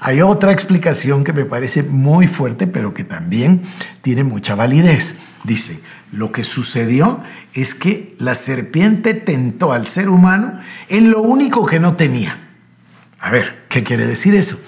Hay 0.00 0.22
otra 0.22 0.50
explicación 0.50 1.24
que 1.24 1.34
me 1.34 1.44
parece 1.44 1.82
muy 1.82 2.26
fuerte, 2.26 2.66
pero 2.66 2.94
que 2.94 3.04
también 3.04 3.64
tiene 4.00 4.24
mucha 4.24 4.54
validez. 4.54 5.16
Dice, 5.44 5.78
lo 6.10 6.32
que 6.32 6.42
sucedió 6.42 7.20
es 7.52 7.74
que 7.74 8.16
la 8.18 8.34
serpiente 8.34 9.12
tentó 9.12 9.74
al 9.74 9.86
ser 9.86 10.08
humano 10.08 10.58
en 10.88 11.10
lo 11.10 11.20
único 11.20 11.66
que 11.66 11.78
no 11.78 11.96
tenía. 11.96 12.48
A 13.20 13.30
ver, 13.30 13.66
¿qué 13.68 13.84
quiere 13.84 14.06
decir 14.06 14.34
eso? 14.34 14.58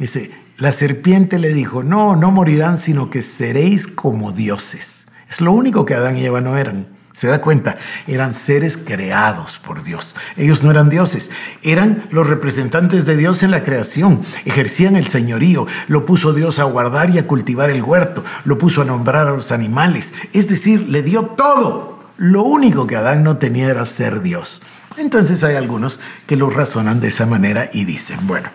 Dice, 0.00 0.32
la 0.56 0.72
serpiente 0.72 1.38
le 1.38 1.54
dijo, 1.54 1.84
no, 1.84 2.16
no 2.16 2.32
morirán, 2.32 2.78
sino 2.78 3.10
que 3.10 3.22
seréis 3.22 3.86
como 3.86 4.32
dioses. 4.32 5.06
Es 5.30 5.40
lo 5.40 5.52
único 5.52 5.84
que 5.84 5.94
Adán 5.94 6.16
y 6.16 6.24
Eva 6.24 6.40
no 6.40 6.58
eran. 6.58 6.97
Se 7.18 7.26
da 7.26 7.40
cuenta, 7.40 7.78
eran 8.06 8.32
seres 8.32 8.76
creados 8.76 9.58
por 9.58 9.82
Dios. 9.82 10.14
Ellos 10.36 10.62
no 10.62 10.70
eran 10.70 10.88
dioses, 10.88 11.32
eran 11.64 12.06
los 12.12 12.28
representantes 12.28 13.06
de 13.06 13.16
Dios 13.16 13.42
en 13.42 13.50
la 13.50 13.64
creación. 13.64 14.22
Ejercían 14.44 14.94
el 14.94 15.08
señorío, 15.08 15.66
lo 15.88 16.06
puso 16.06 16.32
Dios 16.32 16.60
a 16.60 16.62
guardar 16.62 17.10
y 17.10 17.18
a 17.18 17.26
cultivar 17.26 17.70
el 17.70 17.82
huerto, 17.82 18.22
lo 18.44 18.56
puso 18.56 18.82
a 18.82 18.84
nombrar 18.84 19.26
a 19.26 19.32
los 19.32 19.50
animales. 19.50 20.14
Es 20.32 20.48
decir, 20.48 20.90
le 20.90 21.02
dio 21.02 21.24
todo. 21.24 21.98
Lo 22.18 22.44
único 22.44 22.86
que 22.86 22.94
Adán 22.94 23.24
no 23.24 23.36
tenía 23.38 23.68
era 23.68 23.84
ser 23.84 24.20
Dios. 24.20 24.62
Entonces 24.96 25.42
hay 25.42 25.56
algunos 25.56 25.98
que 26.28 26.36
lo 26.36 26.50
razonan 26.50 27.00
de 27.00 27.08
esa 27.08 27.26
manera 27.26 27.68
y 27.72 27.84
dicen, 27.84 28.28
bueno, 28.28 28.48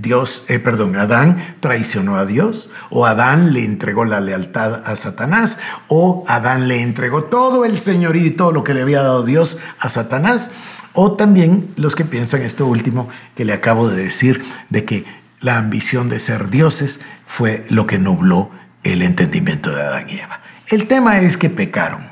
Dios, 0.00 0.44
eh, 0.48 0.58
perdón, 0.58 0.96
Adán 0.96 1.56
traicionó 1.60 2.16
a 2.16 2.26
Dios, 2.26 2.70
o 2.90 3.06
Adán 3.06 3.52
le 3.52 3.64
entregó 3.64 4.04
la 4.04 4.20
lealtad 4.20 4.82
a 4.84 4.96
Satanás, 4.96 5.58
o 5.88 6.24
Adán 6.28 6.68
le 6.68 6.82
entregó 6.82 7.24
todo 7.24 7.64
el 7.64 7.78
señorío 7.78 8.26
y 8.26 8.30
todo 8.30 8.52
lo 8.52 8.64
que 8.64 8.74
le 8.74 8.82
había 8.82 9.02
dado 9.02 9.24
Dios 9.24 9.58
a 9.78 9.88
Satanás, 9.88 10.50
o 10.92 11.12
también 11.12 11.70
los 11.76 11.94
que 11.94 12.04
piensan 12.04 12.42
esto 12.42 12.66
último 12.66 13.08
que 13.36 13.44
le 13.44 13.52
acabo 13.52 13.88
de 13.88 14.02
decir, 14.04 14.44
de 14.70 14.84
que 14.84 15.04
la 15.40 15.58
ambición 15.58 16.08
de 16.08 16.20
ser 16.20 16.50
dioses 16.50 17.00
fue 17.26 17.66
lo 17.68 17.86
que 17.86 17.98
nubló 17.98 18.50
el 18.82 19.02
entendimiento 19.02 19.70
de 19.70 19.82
Adán 19.82 20.10
y 20.10 20.18
Eva. 20.18 20.40
El 20.68 20.86
tema 20.86 21.20
es 21.20 21.36
que 21.36 21.50
pecaron 21.50 22.08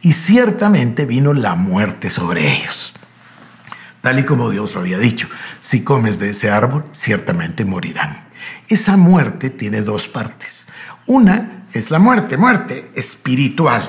y 0.00 0.12
ciertamente 0.12 1.06
vino 1.06 1.32
la 1.32 1.54
muerte 1.54 2.10
sobre 2.10 2.52
ellos 2.52 2.95
tal 4.06 4.20
y 4.20 4.22
como 4.22 4.50
Dios 4.50 4.72
lo 4.72 4.82
había 4.82 5.00
dicho. 5.00 5.28
Si 5.58 5.82
comes 5.82 6.20
de 6.20 6.30
ese 6.30 6.48
árbol, 6.48 6.84
ciertamente 6.92 7.64
morirán. 7.64 8.28
Esa 8.68 8.96
muerte 8.96 9.50
tiene 9.50 9.82
dos 9.82 10.06
partes. 10.06 10.68
Una 11.06 11.64
es 11.72 11.90
la 11.90 11.98
muerte, 11.98 12.36
muerte 12.36 12.88
espiritual. 12.94 13.82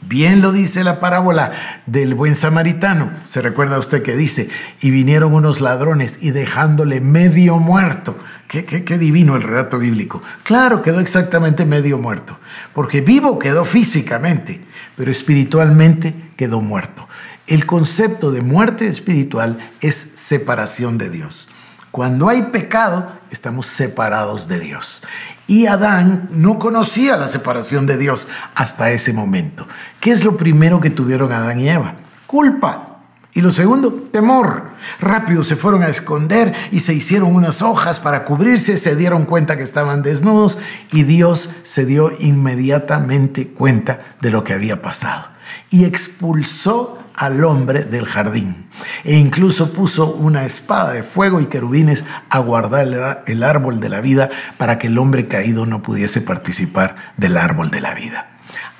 Bien 0.00 0.42
lo 0.42 0.50
dice 0.50 0.82
la 0.82 0.98
parábola 0.98 1.52
del 1.86 2.16
buen 2.16 2.34
samaritano. 2.34 3.12
Se 3.24 3.42
recuerda 3.42 3.78
usted 3.78 4.02
que 4.02 4.16
dice, 4.16 4.50
y 4.80 4.90
vinieron 4.90 5.34
unos 5.34 5.60
ladrones 5.60 6.18
y 6.20 6.32
dejándole 6.32 7.00
medio 7.00 7.58
muerto. 7.58 8.18
Qué, 8.48 8.64
qué, 8.64 8.82
qué, 8.82 8.98
divino 8.98 9.36
el 9.36 9.44
relato 9.44 9.78
bíblico. 9.78 10.20
Claro, 10.42 10.82
quedó 10.82 10.98
exactamente 10.98 11.64
medio 11.64 11.96
muerto, 11.96 12.36
porque 12.74 13.02
vivo 13.02 13.38
quedó 13.38 13.64
físicamente, 13.64 14.60
pero 14.96 15.12
espiritualmente 15.12 16.12
quedó 16.36 16.60
muerto. 16.60 17.06
El 17.50 17.66
concepto 17.66 18.30
de 18.30 18.42
muerte 18.42 18.86
espiritual 18.86 19.58
es 19.80 19.96
separación 19.96 20.98
de 20.98 21.10
Dios. 21.10 21.48
Cuando 21.90 22.28
hay 22.28 22.42
pecado, 22.42 23.10
estamos 23.32 23.66
separados 23.66 24.46
de 24.46 24.60
Dios. 24.60 25.02
Y 25.48 25.66
Adán 25.66 26.28
no 26.30 26.60
conocía 26.60 27.16
la 27.16 27.26
separación 27.26 27.88
de 27.88 27.98
Dios 27.98 28.28
hasta 28.54 28.92
ese 28.92 29.12
momento. 29.12 29.66
¿Qué 29.98 30.12
es 30.12 30.24
lo 30.24 30.36
primero 30.36 30.80
que 30.80 30.90
tuvieron 30.90 31.32
Adán 31.32 31.58
y 31.58 31.68
Eva? 31.68 31.96
Culpa. 32.28 33.00
Y 33.32 33.40
lo 33.40 33.50
segundo, 33.50 33.94
temor. 34.12 34.70
Rápido 35.00 35.42
se 35.42 35.56
fueron 35.56 35.82
a 35.82 35.88
esconder 35.88 36.54
y 36.70 36.78
se 36.78 36.94
hicieron 36.94 37.34
unas 37.34 37.62
hojas 37.62 37.98
para 37.98 38.24
cubrirse, 38.24 38.78
se 38.78 38.94
dieron 38.94 39.24
cuenta 39.24 39.56
que 39.56 39.64
estaban 39.64 40.02
desnudos 40.02 40.58
y 40.92 41.02
Dios 41.02 41.50
se 41.64 41.84
dio 41.84 42.12
inmediatamente 42.20 43.48
cuenta 43.48 44.14
de 44.20 44.30
lo 44.30 44.44
que 44.44 44.52
había 44.52 44.82
pasado 44.82 45.26
y 45.68 45.84
expulsó 45.84 46.99
al 47.16 47.44
hombre 47.44 47.84
del 47.84 48.06
jardín 48.06 48.68
e 49.04 49.16
incluso 49.16 49.72
puso 49.72 50.12
una 50.12 50.44
espada 50.44 50.92
de 50.92 51.02
fuego 51.02 51.40
y 51.40 51.46
querubines 51.46 52.04
a 52.28 52.38
guardar 52.38 53.24
el 53.26 53.42
árbol 53.42 53.80
de 53.80 53.88
la 53.88 54.00
vida 54.00 54.30
para 54.58 54.78
que 54.78 54.88
el 54.88 54.98
hombre 54.98 55.28
caído 55.28 55.66
no 55.66 55.82
pudiese 55.82 56.20
participar 56.20 56.96
del 57.16 57.36
árbol 57.36 57.70
de 57.70 57.80
la 57.80 57.94
vida. 57.94 58.28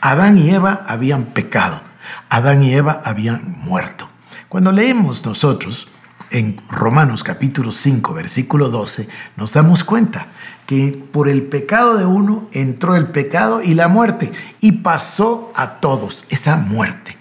Adán 0.01 0.39
y 0.39 0.51
Eva 0.51 0.85
habían 0.87 1.27
pecado, 1.27 1.81
Adán 2.29 2.63
y 2.63 2.73
Eva 2.73 3.01
habían 3.05 3.57
muerto. 3.63 4.09
Cuando 4.49 4.73
leemos 4.73 5.25
nosotros 5.25 5.89
en 6.31 6.61
Romanos 6.69 7.23
capítulo 7.25 7.73
5 7.73 8.15
versículo 8.15 8.71
12, 8.71 9.09
nos 9.37 9.53
damos 9.53 9.85
cuenta 9.85 10.27
que 10.67 11.05
por 11.13 11.29
el 11.29 11.43
pecado 11.43 11.97
de 11.97 12.07
uno 12.07 12.49
entró 12.53 12.97
el 12.97 13.09
pecado 13.09 13.63
y 13.63 13.75
la 13.75 13.89
muerte 13.89 14.33
y 14.61 14.73
pasó 14.73 15.53
a 15.55 15.81
todos 15.81 16.25
esa 16.29 16.57
muerte. 16.57 17.20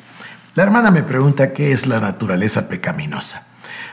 La 0.59 0.65
hermana 0.65 0.91
me 0.91 1.03
pregunta 1.03 1.53
qué 1.53 1.71
es 1.71 1.87
la 1.87 2.01
naturaleza 2.01 2.67
pecaminosa. 2.67 3.43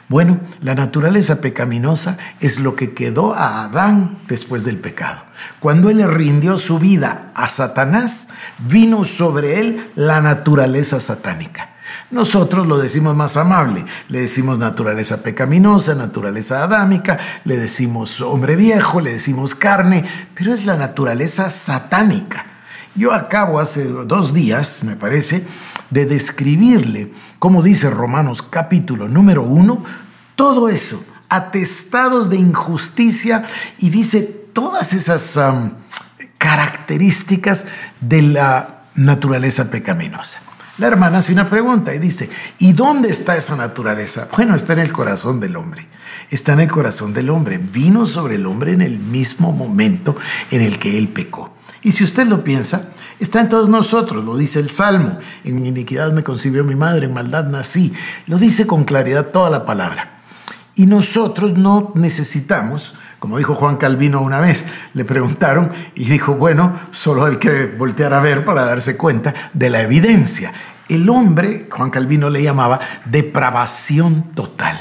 Bueno, 0.09 0.41
la 0.61 0.75
naturaleza 0.75 1.41
pecaminosa 1.41 2.19
es 2.41 2.59
lo 2.59 2.75
que 2.75 2.93
quedó 2.93 3.35
a 3.35 3.63
Adán 3.63 4.19
después 4.27 4.65
del 4.65 4.81
pecado. 4.81 5.23
Cuando 5.61 5.91
él 5.91 6.03
rindió 6.13 6.59
su 6.59 6.81
vida 6.81 7.31
a 7.37 7.49
Satanás, 7.51 8.31
vino 8.59 9.05
sobre 9.05 9.61
él 9.61 9.93
la 9.95 10.21
naturaleza 10.21 11.01
satánica. 11.01 11.71
Nosotros 12.11 12.67
lo 12.67 12.79
decimos 12.79 13.15
más 13.15 13.37
amable, 13.37 13.85
le 14.09 14.23
decimos 14.23 14.59
naturaleza 14.59 15.23
pecaminosa, 15.23 15.95
naturaleza 15.95 16.65
adámica, 16.65 17.17
le 17.45 17.59
decimos 17.59 18.21
hombre 18.21 18.57
viejo, 18.57 19.01
le 19.01 19.13
decimos 19.13 19.55
carne, 19.55 20.05
pero 20.35 20.53
es 20.53 20.67
la 20.67 20.77
naturaleza 20.77 21.49
satánica. 21.49 22.45
Yo 22.97 23.13
acabo 23.13 23.61
hace 23.61 23.85
dos 23.85 24.35
días, 24.35 24.83
me 24.83 24.97
parece, 24.97 25.47
de 25.91 26.07
describirle, 26.07 27.13
como 27.39 27.63
dice 27.63 27.91
Romanos 27.91 28.43
capítulo 28.43 29.09
número 29.09 29.43
uno, 29.43 29.85
todo 30.35 30.69
eso, 30.69 31.03
atestados 31.29 32.31
de 32.31 32.37
injusticia 32.37 33.45
y 33.79 33.91
dice 33.91 34.23
todas 34.53 34.93
esas 34.93 35.39
características 36.39 37.67
de 38.01 38.23
la 38.23 38.83
naturaleza 38.95 39.71
pecaminosa. 39.71 40.41
La 40.79 40.89
hermana 40.89 41.19
hace 41.19 41.33
una 41.33 41.49
pregunta 41.49 41.95
y 41.95 41.99
dice, 41.99 42.29
¿y 42.59 42.75
dónde 42.75 43.09
está 43.09 43.37
esa 43.37 43.57
naturaleza? 43.57 44.29
Bueno, 44.37 44.55
está 44.55 44.75
en 44.75 44.81
el 44.81 44.93
corazón 44.93 45.41
del 45.41 45.57
hombre. 45.57 45.87
Está 46.31 46.53
en 46.53 46.61
el 46.61 46.71
corazón 46.71 47.15
del 47.15 47.31
hombre. 47.31 47.57
Vino 47.57 48.05
sobre 48.05 48.35
el 48.35 48.45
hombre 48.45 48.73
en 48.73 48.83
el 48.83 48.99
mismo 48.99 49.53
momento 49.53 50.17
en 50.51 50.61
el 50.61 50.79
que 50.79 50.99
él 50.99 51.09
pecó. 51.09 51.56
Y 51.87 51.93
si 51.93 52.03
usted 52.03 52.27
lo 52.27 52.43
piensa, 52.43 52.89
está 53.21 53.41
en 53.41 53.49
todos 53.49 53.69
nosotros, 53.69 54.25
lo 54.25 54.37
dice 54.37 54.59
el 54.59 54.71
Salmo. 54.71 55.21
En 55.45 55.65
iniquidad 55.65 56.13
me 56.13 56.25
concibió 56.25 56.65
mi 56.65 56.75
madre, 56.75 57.07
en 57.07 57.15
maldad 57.15 57.45
nací. 57.45 57.93
Lo 58.27 58.39
dice 58.39 58.67
con 58.67 58.83
claridad 58.83 59.27
toda 59.27 59.51
la 59.51 59.65
palabra. 59.65 60.19
Y 60.75 60.87
nosotros 60.87 61.57
no 61.57 61.93
necesitamos 61.95 62.97
como 63.21 63.39
dijo 63.39 63.55
Juan 63.55 63.77
Calvino 63.77 64.21
una 64.21 64.41
vez, 64.41 64.67
le 64.95 65.05
preguntaron 65.05 65.71
y 65.95 66.07
dijo, 66.07 66.35
bueno, 66.35 66.77
solo 66.91 67.25
hay 67.25 67.37
que 67.37 67.67
voltear 67.67 68.13
a 68.15 68.21
ver 68.21 68.45
para 68.45 68.65
darse 68.65 68.97
cuenta 68.97 69.33
de 69.55 69.71
la 69.71 69.81
evidencia. 69.83 70.53
El 70.89 71.09
hombre, 71.09 71.69
Juan 71.71 71.91
Calvino 71.91 72.31
le 72.31 72.43
llamaba 72.43 72.81
depravación 73.05 74.33
total. 74.35 74.77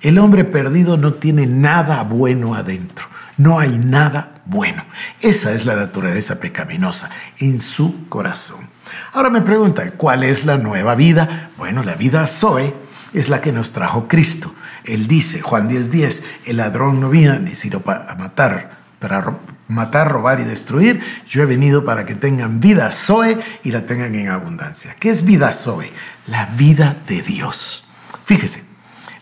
El 0.00 0.18
hombre 0.18 0.44
perdido 0.44 0.96
no 0.96 1.14
tiene 1.14 1.46
nada 1.46 2.02
bueno 2.02 2.54
adentro. 2.54 3.06
No 3.36 3.58
hay 3.58 3.78
nada 3.78 4.42
bueno. 4.46 4.84
Esa 5.20 5.52
es 5.52 5.66
la 5.66 5.76
naturaleza 5.76 6.40
pecaminosa 6.40 7.10
en 7.38 7.60
su 7.60 8.08
corazón. 8.08 8.68
Ahora 9.12 9.30
me 9.30 9.42
pregunta, 9.42 9.90
¿cuál 9.92 10.22
es 10.22 10.44
la 10.44 10.56
nueva 10.56 10.94
vida? 10.94 11.50
Bueno, 11.56 11.82
la 11.82 11.94
vida 11.94 12.26
Zoe 12.26 12.74
es 13.12 13.28
la 13.28 13.40
que 13.40 13.52
nos 13.52 13.72
trajo 13.72 14.08
Cristo. 14.08 14.54
Él 14.84 15.08
dice, 15.08 15.40
Juan 15.40 15.68
10:10, 15.68 15.90
10, 15.90 16.22
el 16.46 16.56
ladrón 16.58 17.00
no 17.00 17.10
vino 17.10 17.38
ni 17.38 17.56
sino 17.56 17.80
para 17.80 18.14
matar, 18.14 18.78
para 19.00 19.38
matar, 19.68 20.10
robar 20.10 20.40
y 20.40 20.44
destruir. 20.44 21.02
Yo 21.26 21.42
he 21.42 21.46
venido 21.46 21.84
para 21.84 22.06
que 22.06 22.14
tengan 22.14 22.60
vida 22.60 22.92
Zoe 22.92 23.38
y 23.64 23.72
la 23.72 23.86
tengan 23.86 24.14
en 24.14 24.28
abundancia. 24.28 24.96
¿Qué 24.98 25.10
es 25.10 25.24
vida 25.24 25.52
Zoe? 25.52 25.92
La 26.26 26.46
vida 26.46 26.96
de 27.08 27.22
Dios. 27.22 27.86
Fíjese, 28.24 28.64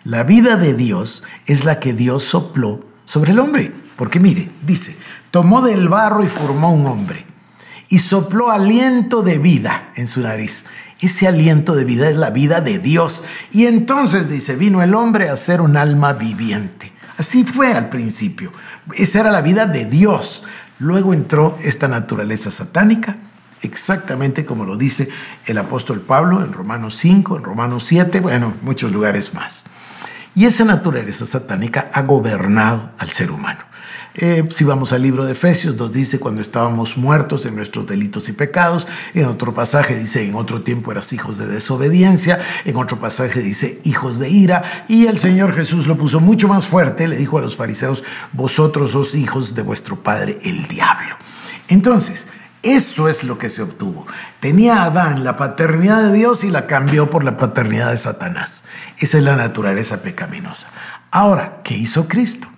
la 0.05 0.23
vida 0.23 0.57
de 0.57 0.75
Dios 0.75 1.25
es 1.47 1.65
la 1.65 1.81
que 1.81 1.95
Dios 1.95 2.25
sopló 2.25 2.85
sobre 3.07 3.33
el 3.33 3.39
hombre. 3.39 3.84
Porque 3.97 4.21
mire, 4.21 4.51
dice, 4.63 4.97
tomó 5.31 5.63
del 5.63 5.89
barro 5.89 6.25
y 6.25 6.29
formó 6.29 6.73
un 6.73 6.87
hombre 6.87 7.25
y 7.89 7.99
sopló 7.99 8.51
aliento 8.51 9.23
de 9.23 9.39
vida 9.39 9.91
en 9.97 10.09
su 10.09 10.21
nariz 10.21 10.65
ese 11.05 11.29
aliento 11.29 11.75
de 11.75 11.85
vida 11.85 12.09
es 12.09 12.17
la 12.17 12.31
vida 12.31 12.61
de 12.61 12.79
Dios. 12.79 13.23
Y 13.53 13.67
entonces 13.67 14.29
dice, 14.29 14.57
vino 14.57 14.83
el 14.83 14.95
hombre 14.95 15.29
a 15.29 15.37
ser 15.37 15.61
un 15.61 15.77
alma 15.77 16.13
viviente. 16.13 16.93
Así 17.19 17.45
fue 17.45 17.73
al 17.73 17.91
principio. 17.91 18.53
Esa 18.95 19.21
era 19.21 19.31
la 19.31 19.41
vida 19.41 19.67
de 19.67 19.85
Dios. 19.85 20.45
Luego 20.79 21.15
entró 21.15 21.59
esta 21.63 21.89
naturaleza 21.89 22.51
satánica, 22.51 23.17
exactamente 23.63 24.45
como 24.45 24.65
lo 24.65 24.77
dice 24.77 25.09
el 25.47 25.59
apóstol 25.59 26.01
Pablo 26.01 26.43
en 26.43 26.53
Romanos 26.53 26.97
5, 26.97 27.39
en 27.39 27.45
Romanos 27.45 27.85
7, 27.85 28.21
bueno, 28.21 28.55
muchos 28.63 28.91
lugares 28.91 29.35
más. 29.35 29.65
Y 30.35 30.47
esa 30.47 30.65
naturaleza 30.65 31.27
satánica 31.27 31.91
ha 31.93 32.03
gobernado 32.03 32.91
al 32.99 33.11
ser 33.11 33.31
humano. 33.31 33.61
Eh, 34.17 34.49
si 34.51 34.63
vamos 34.63 34.93
al 34.93 35.03
libro 35.03 35.25
de 35.25 35.33
Efesios, 35.33 35.77
nos 35.77 35.91
dice 35.91 36.21
cuando 36.21 36.41
estábamos 36.41 36.97
muertos 36.97 37.47
en 37.47 37.57
nuestros 37.57 37.87
delitos 37.87 38.29
y 38.29 38.33
pecados. 38.33 38.87
En 39.13 39.27
otro 39.27 39.55
pasaje 39.55 39.97
dice, 39.97 40.25
en 40.25 40.35
otro 40.37 40.63
tiempo 40.63 40.93
eras 40.93 41.13
hijos 41.13 41.37
de 41.37 41.47
desobediencia. 41.47 42.41
En 42.65 42.77
otro 42.77 43.01
pasaje 43.01 43.41
dice, 43.41 43.81
hijos 43.85 44.19
de 44.19 44.31
ira. 44.31 44.87
Y 44.89 45.07
el 45.07 45.19
Señor 45.19 45.55
Jesús 45.55 45.87
lo 45.87 45.99
puso 45.99 46.21
mucho 46.21 46.49
más 46.49 46.67
fuerte. 46.67 47.09
Le 47.09 47.17
dijo 47.17 47.39
a 47.39 47.43
los 47.43 47.57
fariseos, 47.57 48.05
vosotros 48.33 48.93
sos 48.93 49.15
hijos 49.15 49.55
de 49.55 49.63
vuestro 49.63 50.03
padre 50.03 50.39
el 50.43 50.67
diablo. 50.69 51.17
Entonces, 51.69 52.27
eso 52.65 53.09
es 53.09 53.23
lo 53.25 53.39
que 53.39 53.51
se 53.51 53.63
obtuvo. 53.63 54.07
Tenía 54.41 54.83
Adán 54.83 55.23
la 55.23 55.37
paternidad 55.37 56.03
de 56.03 56.13
Dios 56.13 56.43
y 56.43 56.51
la 56.51 56.67
cambió 56.67 57.11
por 57.11 57.23
la 57.23 57.37
paternidad 57.37 57.91
de 57.91 57.99
Satanás. 57.99 58.65
Esa 58.99 59.19
es 59.19 59.25
la 59.25 59.37
naturaleza 59.37 60.03
pecaminosa. 60.03 60.69
Ahora, 61.11 61.61
¿qué 61.63 61.77
hizo 61.77 62.09
Cristo? 62.09 62.49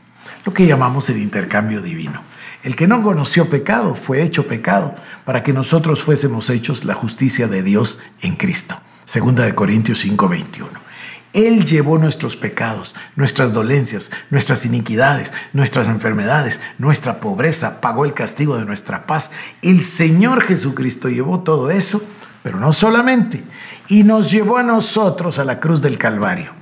lo 0.47 0.55
que 0.55 0.66
llamamos 0.66 1.11
el 1.11 1.19
intercambio 1.19 1.83
divino. 1.83 2.23
El 2.62 2.77
que 2.77 2.87
no 2.87 3.03
conoció 3.03 3.51
pecado 3.51 3.97
fue 3.97 4.23
hecho 4.23 4.47
pecado 4.47 4.95
para 5.25 5.42
que 5.42 5.53
nosotros 5.53 6.03
fuésemos 6.03 6.49
hechos 6.51 6.85
la 6.85 6.95
justicia 6.95 7.49
de 7.49 7.62
Dios 7.62 7.99
en 8.23 8.37
Cristo. 8.37 8.81
Segunda 9.05 9.45
de 9.45 9.55
Corintios 9.55 10.05
5:21. 10.05 10.86
Él 11.33 11.65
llevó 11.65 11.99
nuestros 11.99 12.37
pecados, 12.37 12.95
nuestras 13.15 13.53
dolencias, 13.53 14.11
nuestras 14.31 14.65
iniquidades, 14.65 15.33
nuestras 15.53 15.87
enfermedades, 15.89 16.61
nuestra 16.79 17.21
pobreza, 17.21 17.81
pagó 17.81 18.05
el 18.05 18.15
castigo 18.15 18.57
de 18.57 18.65
nuestra 18.65 19.07
paz. 19.07 19.33
El 19.62 19.83
Señor 19.83 20.43
Jesucristo 20.43 21.09
llevó 21.09 21.41
todo 21.41 21.71
eso, 21.71 22.03
pero 22.43 22.59
no 22.59 22.73
solamente, 22.73 23.45
y 23.89 24.03
nos 24.03 24.31
llevó 24.31 24.57
a 24.57 24.62
nosotros 24.62 25.39
a 25.39 25.45
la 25.45 25.61
cruz 25.61 25.83
del 25.83 25.99
Calvario. 25.99 26.53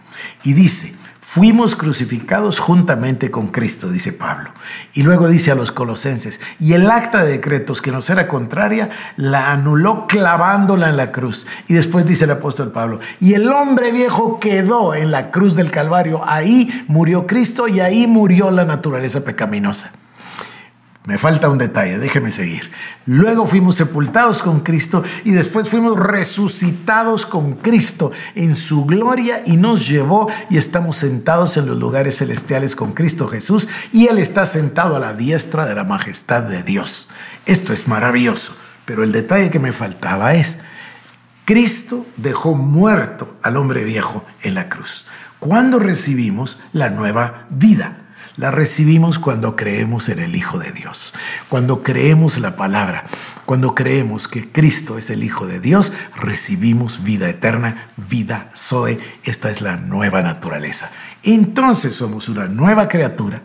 Y 0.42 0.54
dice, 0.54 0.94
Fuimos 1.26 1.74
crucificados 1.74 2.60
juntamente 2.60 3.30
con 3.32 3.48
Cristo, 3.48 3.90
dice 3.90 4.12
Pablo. 4.12 4.52
Y 4.92 5.02
luego 5.02 5.26
dice 5.26 5.50
a 5.50 5.56
los 5.56 5.72
colosenses, 5.72 6.38
y 6.60 6.74
el 6.74 6.88
acta 6.88 7.24
de 7.24 7.32
decretos 7.32 7.82
que 7.82 7.90
nos 7.90 8.08
era 8.08 8.28
contraria, 8.28 8.90
la 9.16 9.50
anuló 9.50 10.06
clavándola 10.06 10.90
en 10.90 10.96
la 10.96 11.10
cruz. 11.10 11.46
Y 11.66 11.74
después 11.74 12.06
dice 12.06 12.24
el 12.24 12.30
apóstol 12.30 12.70
Pablo, 12.70 13.00
y 13.20 13.32
el 13.32 13.48
hombre 13.48 13.90
viejo 13.90 14.38
quedó 14.38 14.94
en 14.94 15.10
la 15.10 15.32
cruz 15.32 15.56
del 15.56 15.72
Calvario. 15.72 16.22
Ahí 16.24 16.84
murió 16.86 17.26
Cristo 17.26 17.66
y 17.66 17.80
ahí 17.80 18.06
murió 18.06 18.52
la 18.52 18.66
naturaleza 18.66 19.24
pecaminosa. 19.24 19.90
Me 21.06 21.18
falta 21.18 21.50
un 21.50 21.58
detalle, 21.58 21.98
déjeme 21.98 22.30
seguir. 22.30 22.70
Luego 23.04 23.46
fuimos 23.46 23.76
sepultados 23.76 24.40
con 24.40 24.60
Cristo 24.60 25.04
y 25.22 25.32
después 25.32 25.68
fuimos 25.68 25.98
resucitados 25.98 27.26
con 27.26 27.56
Cristo 27.56 28.10
en 28.34 28.54
su 28.54 28.86
gloria 28.86 29.42
y 29.44 29.58
nos 29.58 29.86
llevó 29.86 30.30
y 30.48 30.56
estamos 30.56 30.96
sentados 30.96 31.58
en 31.58 31.66
los 31.66 31.78
lugares 31.78 32.16
celestiales 32.16 32.74
con 32.74 32.94
Cristo 32.94 33.28
Jesús 33.28 33.68
y 33.92 34.06
Él 34.06 34.18
está 34.18 34.46
sentado 34.46 34.96
a 34.96 34.98
la 34.98 35.12
diestra 35.12 35.66
de 35.66 35.74
la 35.74 35.84
majestad 35.84 36.42
de 36.44 36.62
Dios. 36.62 37.10
Esto 37.44 37.74
es 37.74 37.86
maravilloso, 37.86 38.56
pero 38.86 39.04
el 39.04 39.12
detalle 39.12 39.50
que 39.50 39.58
me 39.58 39.72
faltaba 39.72 40.32
es, 40.32 40.56
Cristo 41.44 42.06
dejó 42.16 42.54
muerto 42.54 43.36
al 43.42 43.58
hombre 43.58 43.84
viejo 43.84 44.24
en 44.42 44.54
la 44.54 44.70
cruz. 44.70 45.04
¿Cuándo 45.38 45.78
recibimos 45.78 46.58
la 46.72 46.88
nueva 46.88 47.44
vida? 47.50 48.03
La 48.36 48.50
recibimos 48.50 49.18
cuando 49.18 49.56
creemos 49.56 50.08
en 50.08 50.18
el 50.18 50.34
Hijo 50.34 50.58
de 50.58 50.72
Dios, 50.72 51.14
cuando 51.48 51.82
creemos 51.82 52.38
la 52.38 52.56
palabra, 52.56 53.04
cuando 53.46 53.74
creemos 53.74 54.26
que 54.28 54.50
Cristo 54.50 54.98
es 54.98 55.10
el 55.10 55.22
Hijo 55.22 55.46
de 55.46 55.60
Dios, 55.60 55.92
recibimos 56.16 57.04
vida 57.04 57.28
eterna, 57.28 57.88
vida 57.96 58.50
Zoe, 58.56 58.98
esta 59.22 59.50
es 59.50 59.60
la 59.60 59.76
nueva 59.76 60.22
naturaleza. 60.22 60.90
Entonces 61.22 61.94
somos 61.94 62.28
una 62.28 62.46
nueva 62.48 62.88
criatura 62.88 63.42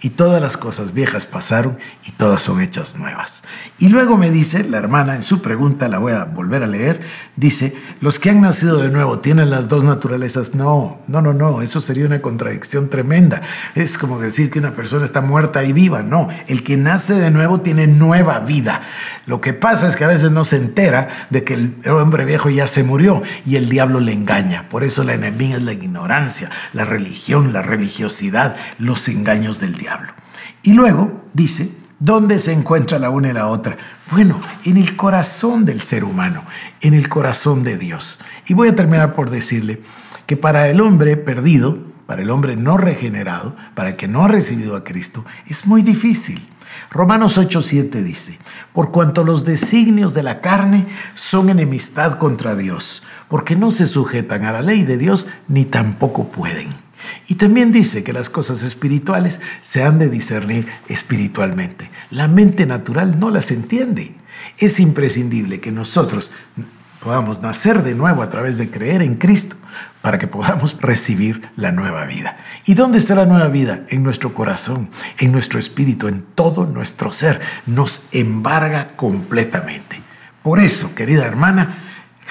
y 0.00 0.10
todas 0.10 0.40
las 0.40 0.56
cosas 0.56 0.94
viejas 0.94 1.26
pasaron 1.26 1.78
y 2.04 2.12
todas 2.12 2.42
son 2.42 2.60
hechas 2.60 2.96
nuevas. 2.96 3.42
Y 3.78 3.88
luego 3.88 4.16
me 4.16 4.30
dice 4.30 4.64
la 4.64 4.78
hermana 4.78 5.16
en 5.16 5.22
su 5.22 5.42
pregunta, 5.42 5.88
la 5.88 5.98
voy 5.98 6.12
a 6.12 6.24
volver 6.24 6.62
a 6.62 6.66
leer, 6.66 7.00
dice, 7.36 7.76
los 8.00 8.18
que 8.18 8.30
han 8.30 8.40
nacido 8.40 8.78
de 8.78 8.90
nuevo 8.90 9.18
tienen 9.18 9.50
las 9.50 9.68
dos 9.68 9.84
naturalezas. 9.84 10.54
No, 10.54 11.00
no, 11.08 11.22
no, 11.22 11.32
no, 11.32 11.62
eso 11.62 11.80
sería 11.80 12.06
una 12.06 12.20
contradicción 12.20 12.90
tremenda. 12.90 13.42
Es 13.74 13.98
como 13.98 14.20
decir 14.20 14.50
que 14.50 14.58
una 14.58 14.74
persona 14.74 15.04
está 15.04 15.20
muerta 15.20 15.64
y 15.64 15.72
viva. 15.72 16.02
No, 16.02 16.28
el 16.46 16.62
que 16.62 16.76
nace 16.76 17.14
de 17.14 17.30
nuevo 17.30 17.60
tiene 17.60 17.86
nueva 17.86 18.40
vida. 18.40 18.82
Lo 19.28 19.42
que 19.42 19.52
pasa 19.52 19.86
es 19.86 19.94
que 19.94 20.04
a 20.04 20.08
veces 20.08 20.30
no 20.30 20.46
se 20.46 20.56
entera 20.56 21.28
de 21.28 21.44
que 21.44 21.52
el 21.52 21.76
hombre 21.90 22.24
viejo 22.24 22.48
ya 22.48 22.66
se 22.66 22.82
murió 22.82 23.22
y 23.44 23.56
el 23.56 23.68
diablo 23.68 24.00
le 24.00 24.14
engaña. 24.14 24.70
Por 24.70 24.84
eso 24.84 25.04
la 25.04 25.12
enemiga 25.12 25.58
es 25.58 25.62
la 25.62 25.74
ignorancia, 25.74 26.48
la 26.72 26.86
religión, 26.86 27.52
la 27.52 27.60
religiosidad, 27.60 28.56
los 28.78 29.06
engaños 29.06 29.60
del 29.60 29.74
diablo. 29.74 30.14
Y 30.62 30.72
luego 30.72 31.24
dice 31.34 31.70
¿Dónde 32.00 32.38
se 32.38 32.52
encuentra 32.52 33.00
la 33.00 33.10
una 33.10 33.30
y 33.30 33.32
la 33.32 33.48
otra? 33.48 33.76
Bueno, 34.12 34.40
en 34.64 34.76
el 34.76 34.96
corazón 34.96 35.64
del 35.64 35.80
ser 35.80 36.04
humano, 36.04 36.44
en 36.80 36.94
el 36.94 37.08
corazón 37.08 37.64
de 37.64 37.76
Dios. 37.76 38.20
Y 38.46 38.54
voy 38.54 38.68
a 38.68 38.76
terminar 38.76 39.14
por 39.14 39.30
decirle 39.30 39.82
que 40.24 40.36
para 40.36 40.68
el 40.68 40.80
hombre 40.80 41.16
perdido, 41.16 41.76
para 42.06 42.22
el 42.22 42.30
hombre 42.30 42.54
no 42.54 42.78
regenerado, 42.78 43.56
para 43.74 43.90
el 43.90 43.96
que 43.96 44.06
no 44.06 44.24
ha 44.24 44.28
recibido 44.28 44.76
a 44.76 44.84
Cristo, 44.84 45.24
es 45.48 45.66
muy 45.66 45.82
difícil. 45.82 46.46
Romanos 46.90 47.38
8:7 47.38 48.02
dice, 48.02 48.38
por 48.72 48.90
cuanto 48.92 49.24
los 49.24 49.44
designios 49.44 50.14
de 50.14 50.22
la 50.22 50.40
carne 50.40 50.86
son 51.14 51.50
enemistad 51.50 52.18
contra 52.18 52.54
Dios, 52.54 53.02
porque 53.28 53.56
no 53.56 53.70
se 53.70 53.86
sujetan 53.86 54.44
a 54.44 54.52
la 54.52 54.62
ley 54.62 54.84
de 54.84 54.98
Dios 54.98 55.26
ni 55.48 55.64
tampoco 55.64 56.28
pueden. 56.28 56.68
Y 57.26 57.36
también 57.36 57.72
dice 57.72 58.02
que 58.04 58.12
las 58.12 58.30
cosas 58.30 58.62
espirituales 58.62 59.40
se 59.60 59.82
han 59.82 59.98
de 59.98 60.08
discernir 60.08 60.66
espiritualmente. 60.88 61.90
La 62.10 62.28
mente 62.28 62.66
natural 62.66 63.18
no 63.18 63.30
las 63.30 63.50
entiende. 63.50 64.14
Es 64.58 64.80
imprescindible 64.80 65.60
que 65.60 65.72
nosotros 65.72 66.30
podamos 67.00 67.40
nacer 67.40 67.82
de 67.82 67.94
nuevo 67.94 68.22
a 68.22 68.30
través 68.30 68.58
de 68.58 68.70
creer 68.70 69.02
en 69.02 69.14
Cristo 69.14 69.56
para 70.02 70.18
que 70.18 70.26
podamos 70.26 70.80
recibir 70.80 71.48
la 71.56 71.72
nueva 71.72 72.04
vida. 72.06 72.38
¿Y 72.64 72.74
dónde 72.74 72.98
está 72.98 73.14
la 73.14 73.26
nueva 73.26 73.48
vida? 73.48 73.80
En 73.88 74.02
nuestro 74.02 74.34
corazón, 74.34 74.90
en 75.18 75.32
nuestro 75.32 75.58
espíritu, 75.58 76.08
en 76.08 76.22
todo 76.34 76.66
nuestro 76.66 77.12
ser. 77.12 77.40
Nos 77.66 78.02
embarga 78.12 78.96
completamente. 78.96 80.00
Por 80.42 80.60
eso, 80.60 80.94
querida 80.94 81.26
hermana, 81.26 81.78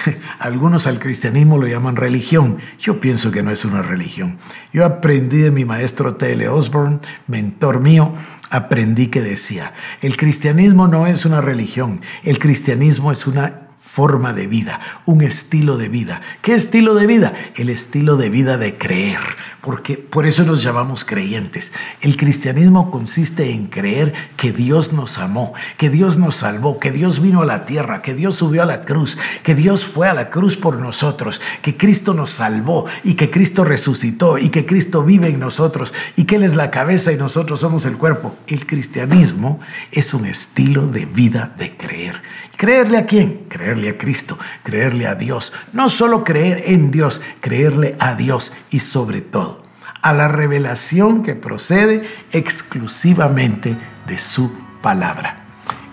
algunos 0.38 0.86
al 0.86 0.98
cristianismo 0.98 1.58
lo 1.58 1.66
llaman 1.66 1.96
religión. 1.96 2.58
Yo 2.78 3.00
pienso 3.00 3.30
que 3.30 3.42
no 3.42 3.50
es 3.50 3.64
una 3.64 3.82
religión. 3.82 4.38
Yo 4.72 4.84
aprendí 4.84 5.38
de 5.38 5.50
mi 5.50 5.64
maestro 5.64 6.16
T.L. 6.16 6.48
Osborne, 6.48 7.00
mentor 7.26 7.80
mío, 7.80 8.14
aprendí 8.50 9.08
que 9.08 9.20
decía, 9.20 9.74
el 10.00 10.16
cristianismo 10.16 10.88
no 10.88 11.06
es 11.06 11.26
una 11.26 11.40
religión, 11.40 12.00
el 12.24 12.38
cristianismo 12.38 13.12
es 13.12 13.26
una 13.26 13.67
forma 13.80 14.32
de 14.32 14.46
vida, 14.46 14.80
un 15.06 15.22
estilo 15.22 15.76
de 15.76 15.88
vida. 15.88 16.20
¿Qué 16.40 16.54
estilo 16.54 16.94
de 16.94 17.08
vida? 17.08 17.32
El 17.56 17.68
estilo 17.68 18.16
de 18.16 18.30
vida 18.30 18.56
de 18.56 18.78
creer, 18.78 19.18
porque 19.60 19.96
por 19.96 20.24
eso 20.24 20.44
nos 20.44 20.62
llamamos 20.62 21.04
creyentes. 21.04 21.72
El 22.00 22.16
cristianismo 22.16 22.92
consiste 22.92 23.50
en 23.50 23.66
creer 23.66 24.14
que 24.36 24.52
Dios 24.52 24.92
nos 24.92 25.18
amó, 25.18 25.52
que 25.78 25.90
Dios 25.90 26.16
nos 26.16 26.36
salvó, 26.36 26.78
que 26.78 26.92
Dios 26.92 27.20
vino 27.20 27.42
a 27.42 27.46
la 27.46 27.66
tierra, 27.66 28.00
que 28.00 28.14
Dios 28.14 28.36
subió 28.36 28.62
a 28.62 28.66
la 28.66 28.82
cruz, 28.82 29.18
que 29.42 29.56
Dios 29.56 29.84
fue 29.84 30.08
a 30.08 30.14
la 30.14 30.30
cruz 30.30 30.56
por 30.56 30.78
nosotros, 30.78 31.40
que 31.62 31.76
Cristo 31.76 32.14
nos 32.14 32.30
salvó 32.30 32.86
y 33.02 33.14
que 33.14 33.30
Cristo 33.30 33.64
resucitó 33.64 34.38
y 34.38 34.50
que 34.50 34.64
Cristo 34.64 35.02
vive 35.02 35.28
en 35.28 35.40
nosotros 35.40 35.92
y 36.14 36.22
que 36.22 36.36
Él 36.36 36.44
es 36.44 36.54
la 36.54 36.70
cabeza 36.70 37.10
y 37.10 37.16
nosotros 37.16 37.58
somos 37.58 37.84
el 37.84 37.96
cuerpo. 37.96 38.36
El 38.46 38.64
cristianismo 38.64 39.58
es 39.90 40.14
un 40.14 40.24
estilo 40.24 40.86
de 40.86 41.04
vida 41.04 41.52
de 41.58 41.76
creer. 41.76 42.22
¿Creerle 42.58 42.98
a 42.98 43.06
quién? 43.06 43.44
Creerle 43.68 43.90
a 43.90 43.98
Cristo, 43.98 44.38
creerle 44.62 45.06
a 45.06 45.14
Dios. 45.14 45.52
No 45.74 45.90
solo 45.90 46.24
creer 46.24 46.62
en 46.68 46.90
Dios, 46.90 47.20
creerle 47.42 47.96
a 48.00 48.14
Dios 48.14 48.54
y 48.70 48.78
sobre 48.78 49.20
todo 49.20 49.62
a 50.00 50.14
la 50.14 50.26
revelación 50.26 51.22
que 51.22 51.34
procede 51.34 52.08
exclusivamente 52.32 53.76
de 54.06 54.16
su 54.16 54.50
palabra. 54.80 55.44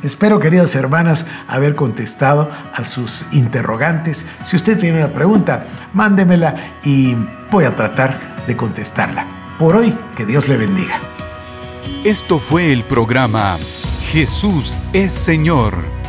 Espero, 0.03 0.39
queridas 0.39 0.73
hermanas, 0.73 1.25
haber 1.49 1.75
contestado 1.75 2.49
a 2.73 2.85
sus 2.85 3.25
interrogantes. 3.33 4.25
Si 4.45 4.55
usted 4.55 4.77
tiene 4.79 4.99
una 4.99 5.13
pregunta, 5.13 5.65
mándemela 5.91 6.77
y 6.81 7.13
voy 7.51 7.65
a 7.65 7.75
tratar 7.75 8.45
de 8.47 8.55
contestarla. 8.55 9.57
Por 9.59 9.75
hoy, 9.75 9.97
que 10.15 10.25
Dios 10.25 10.47
le 10.47 10.55
bendiga. 10.55 11.01
Esto 12.05 12.39
fue 12.39 12.71
el 12.71 12.85
programa 12.85 13.57
Jesús 14.01 14.79
es 14.93 15.11
Señor 15.13 15.94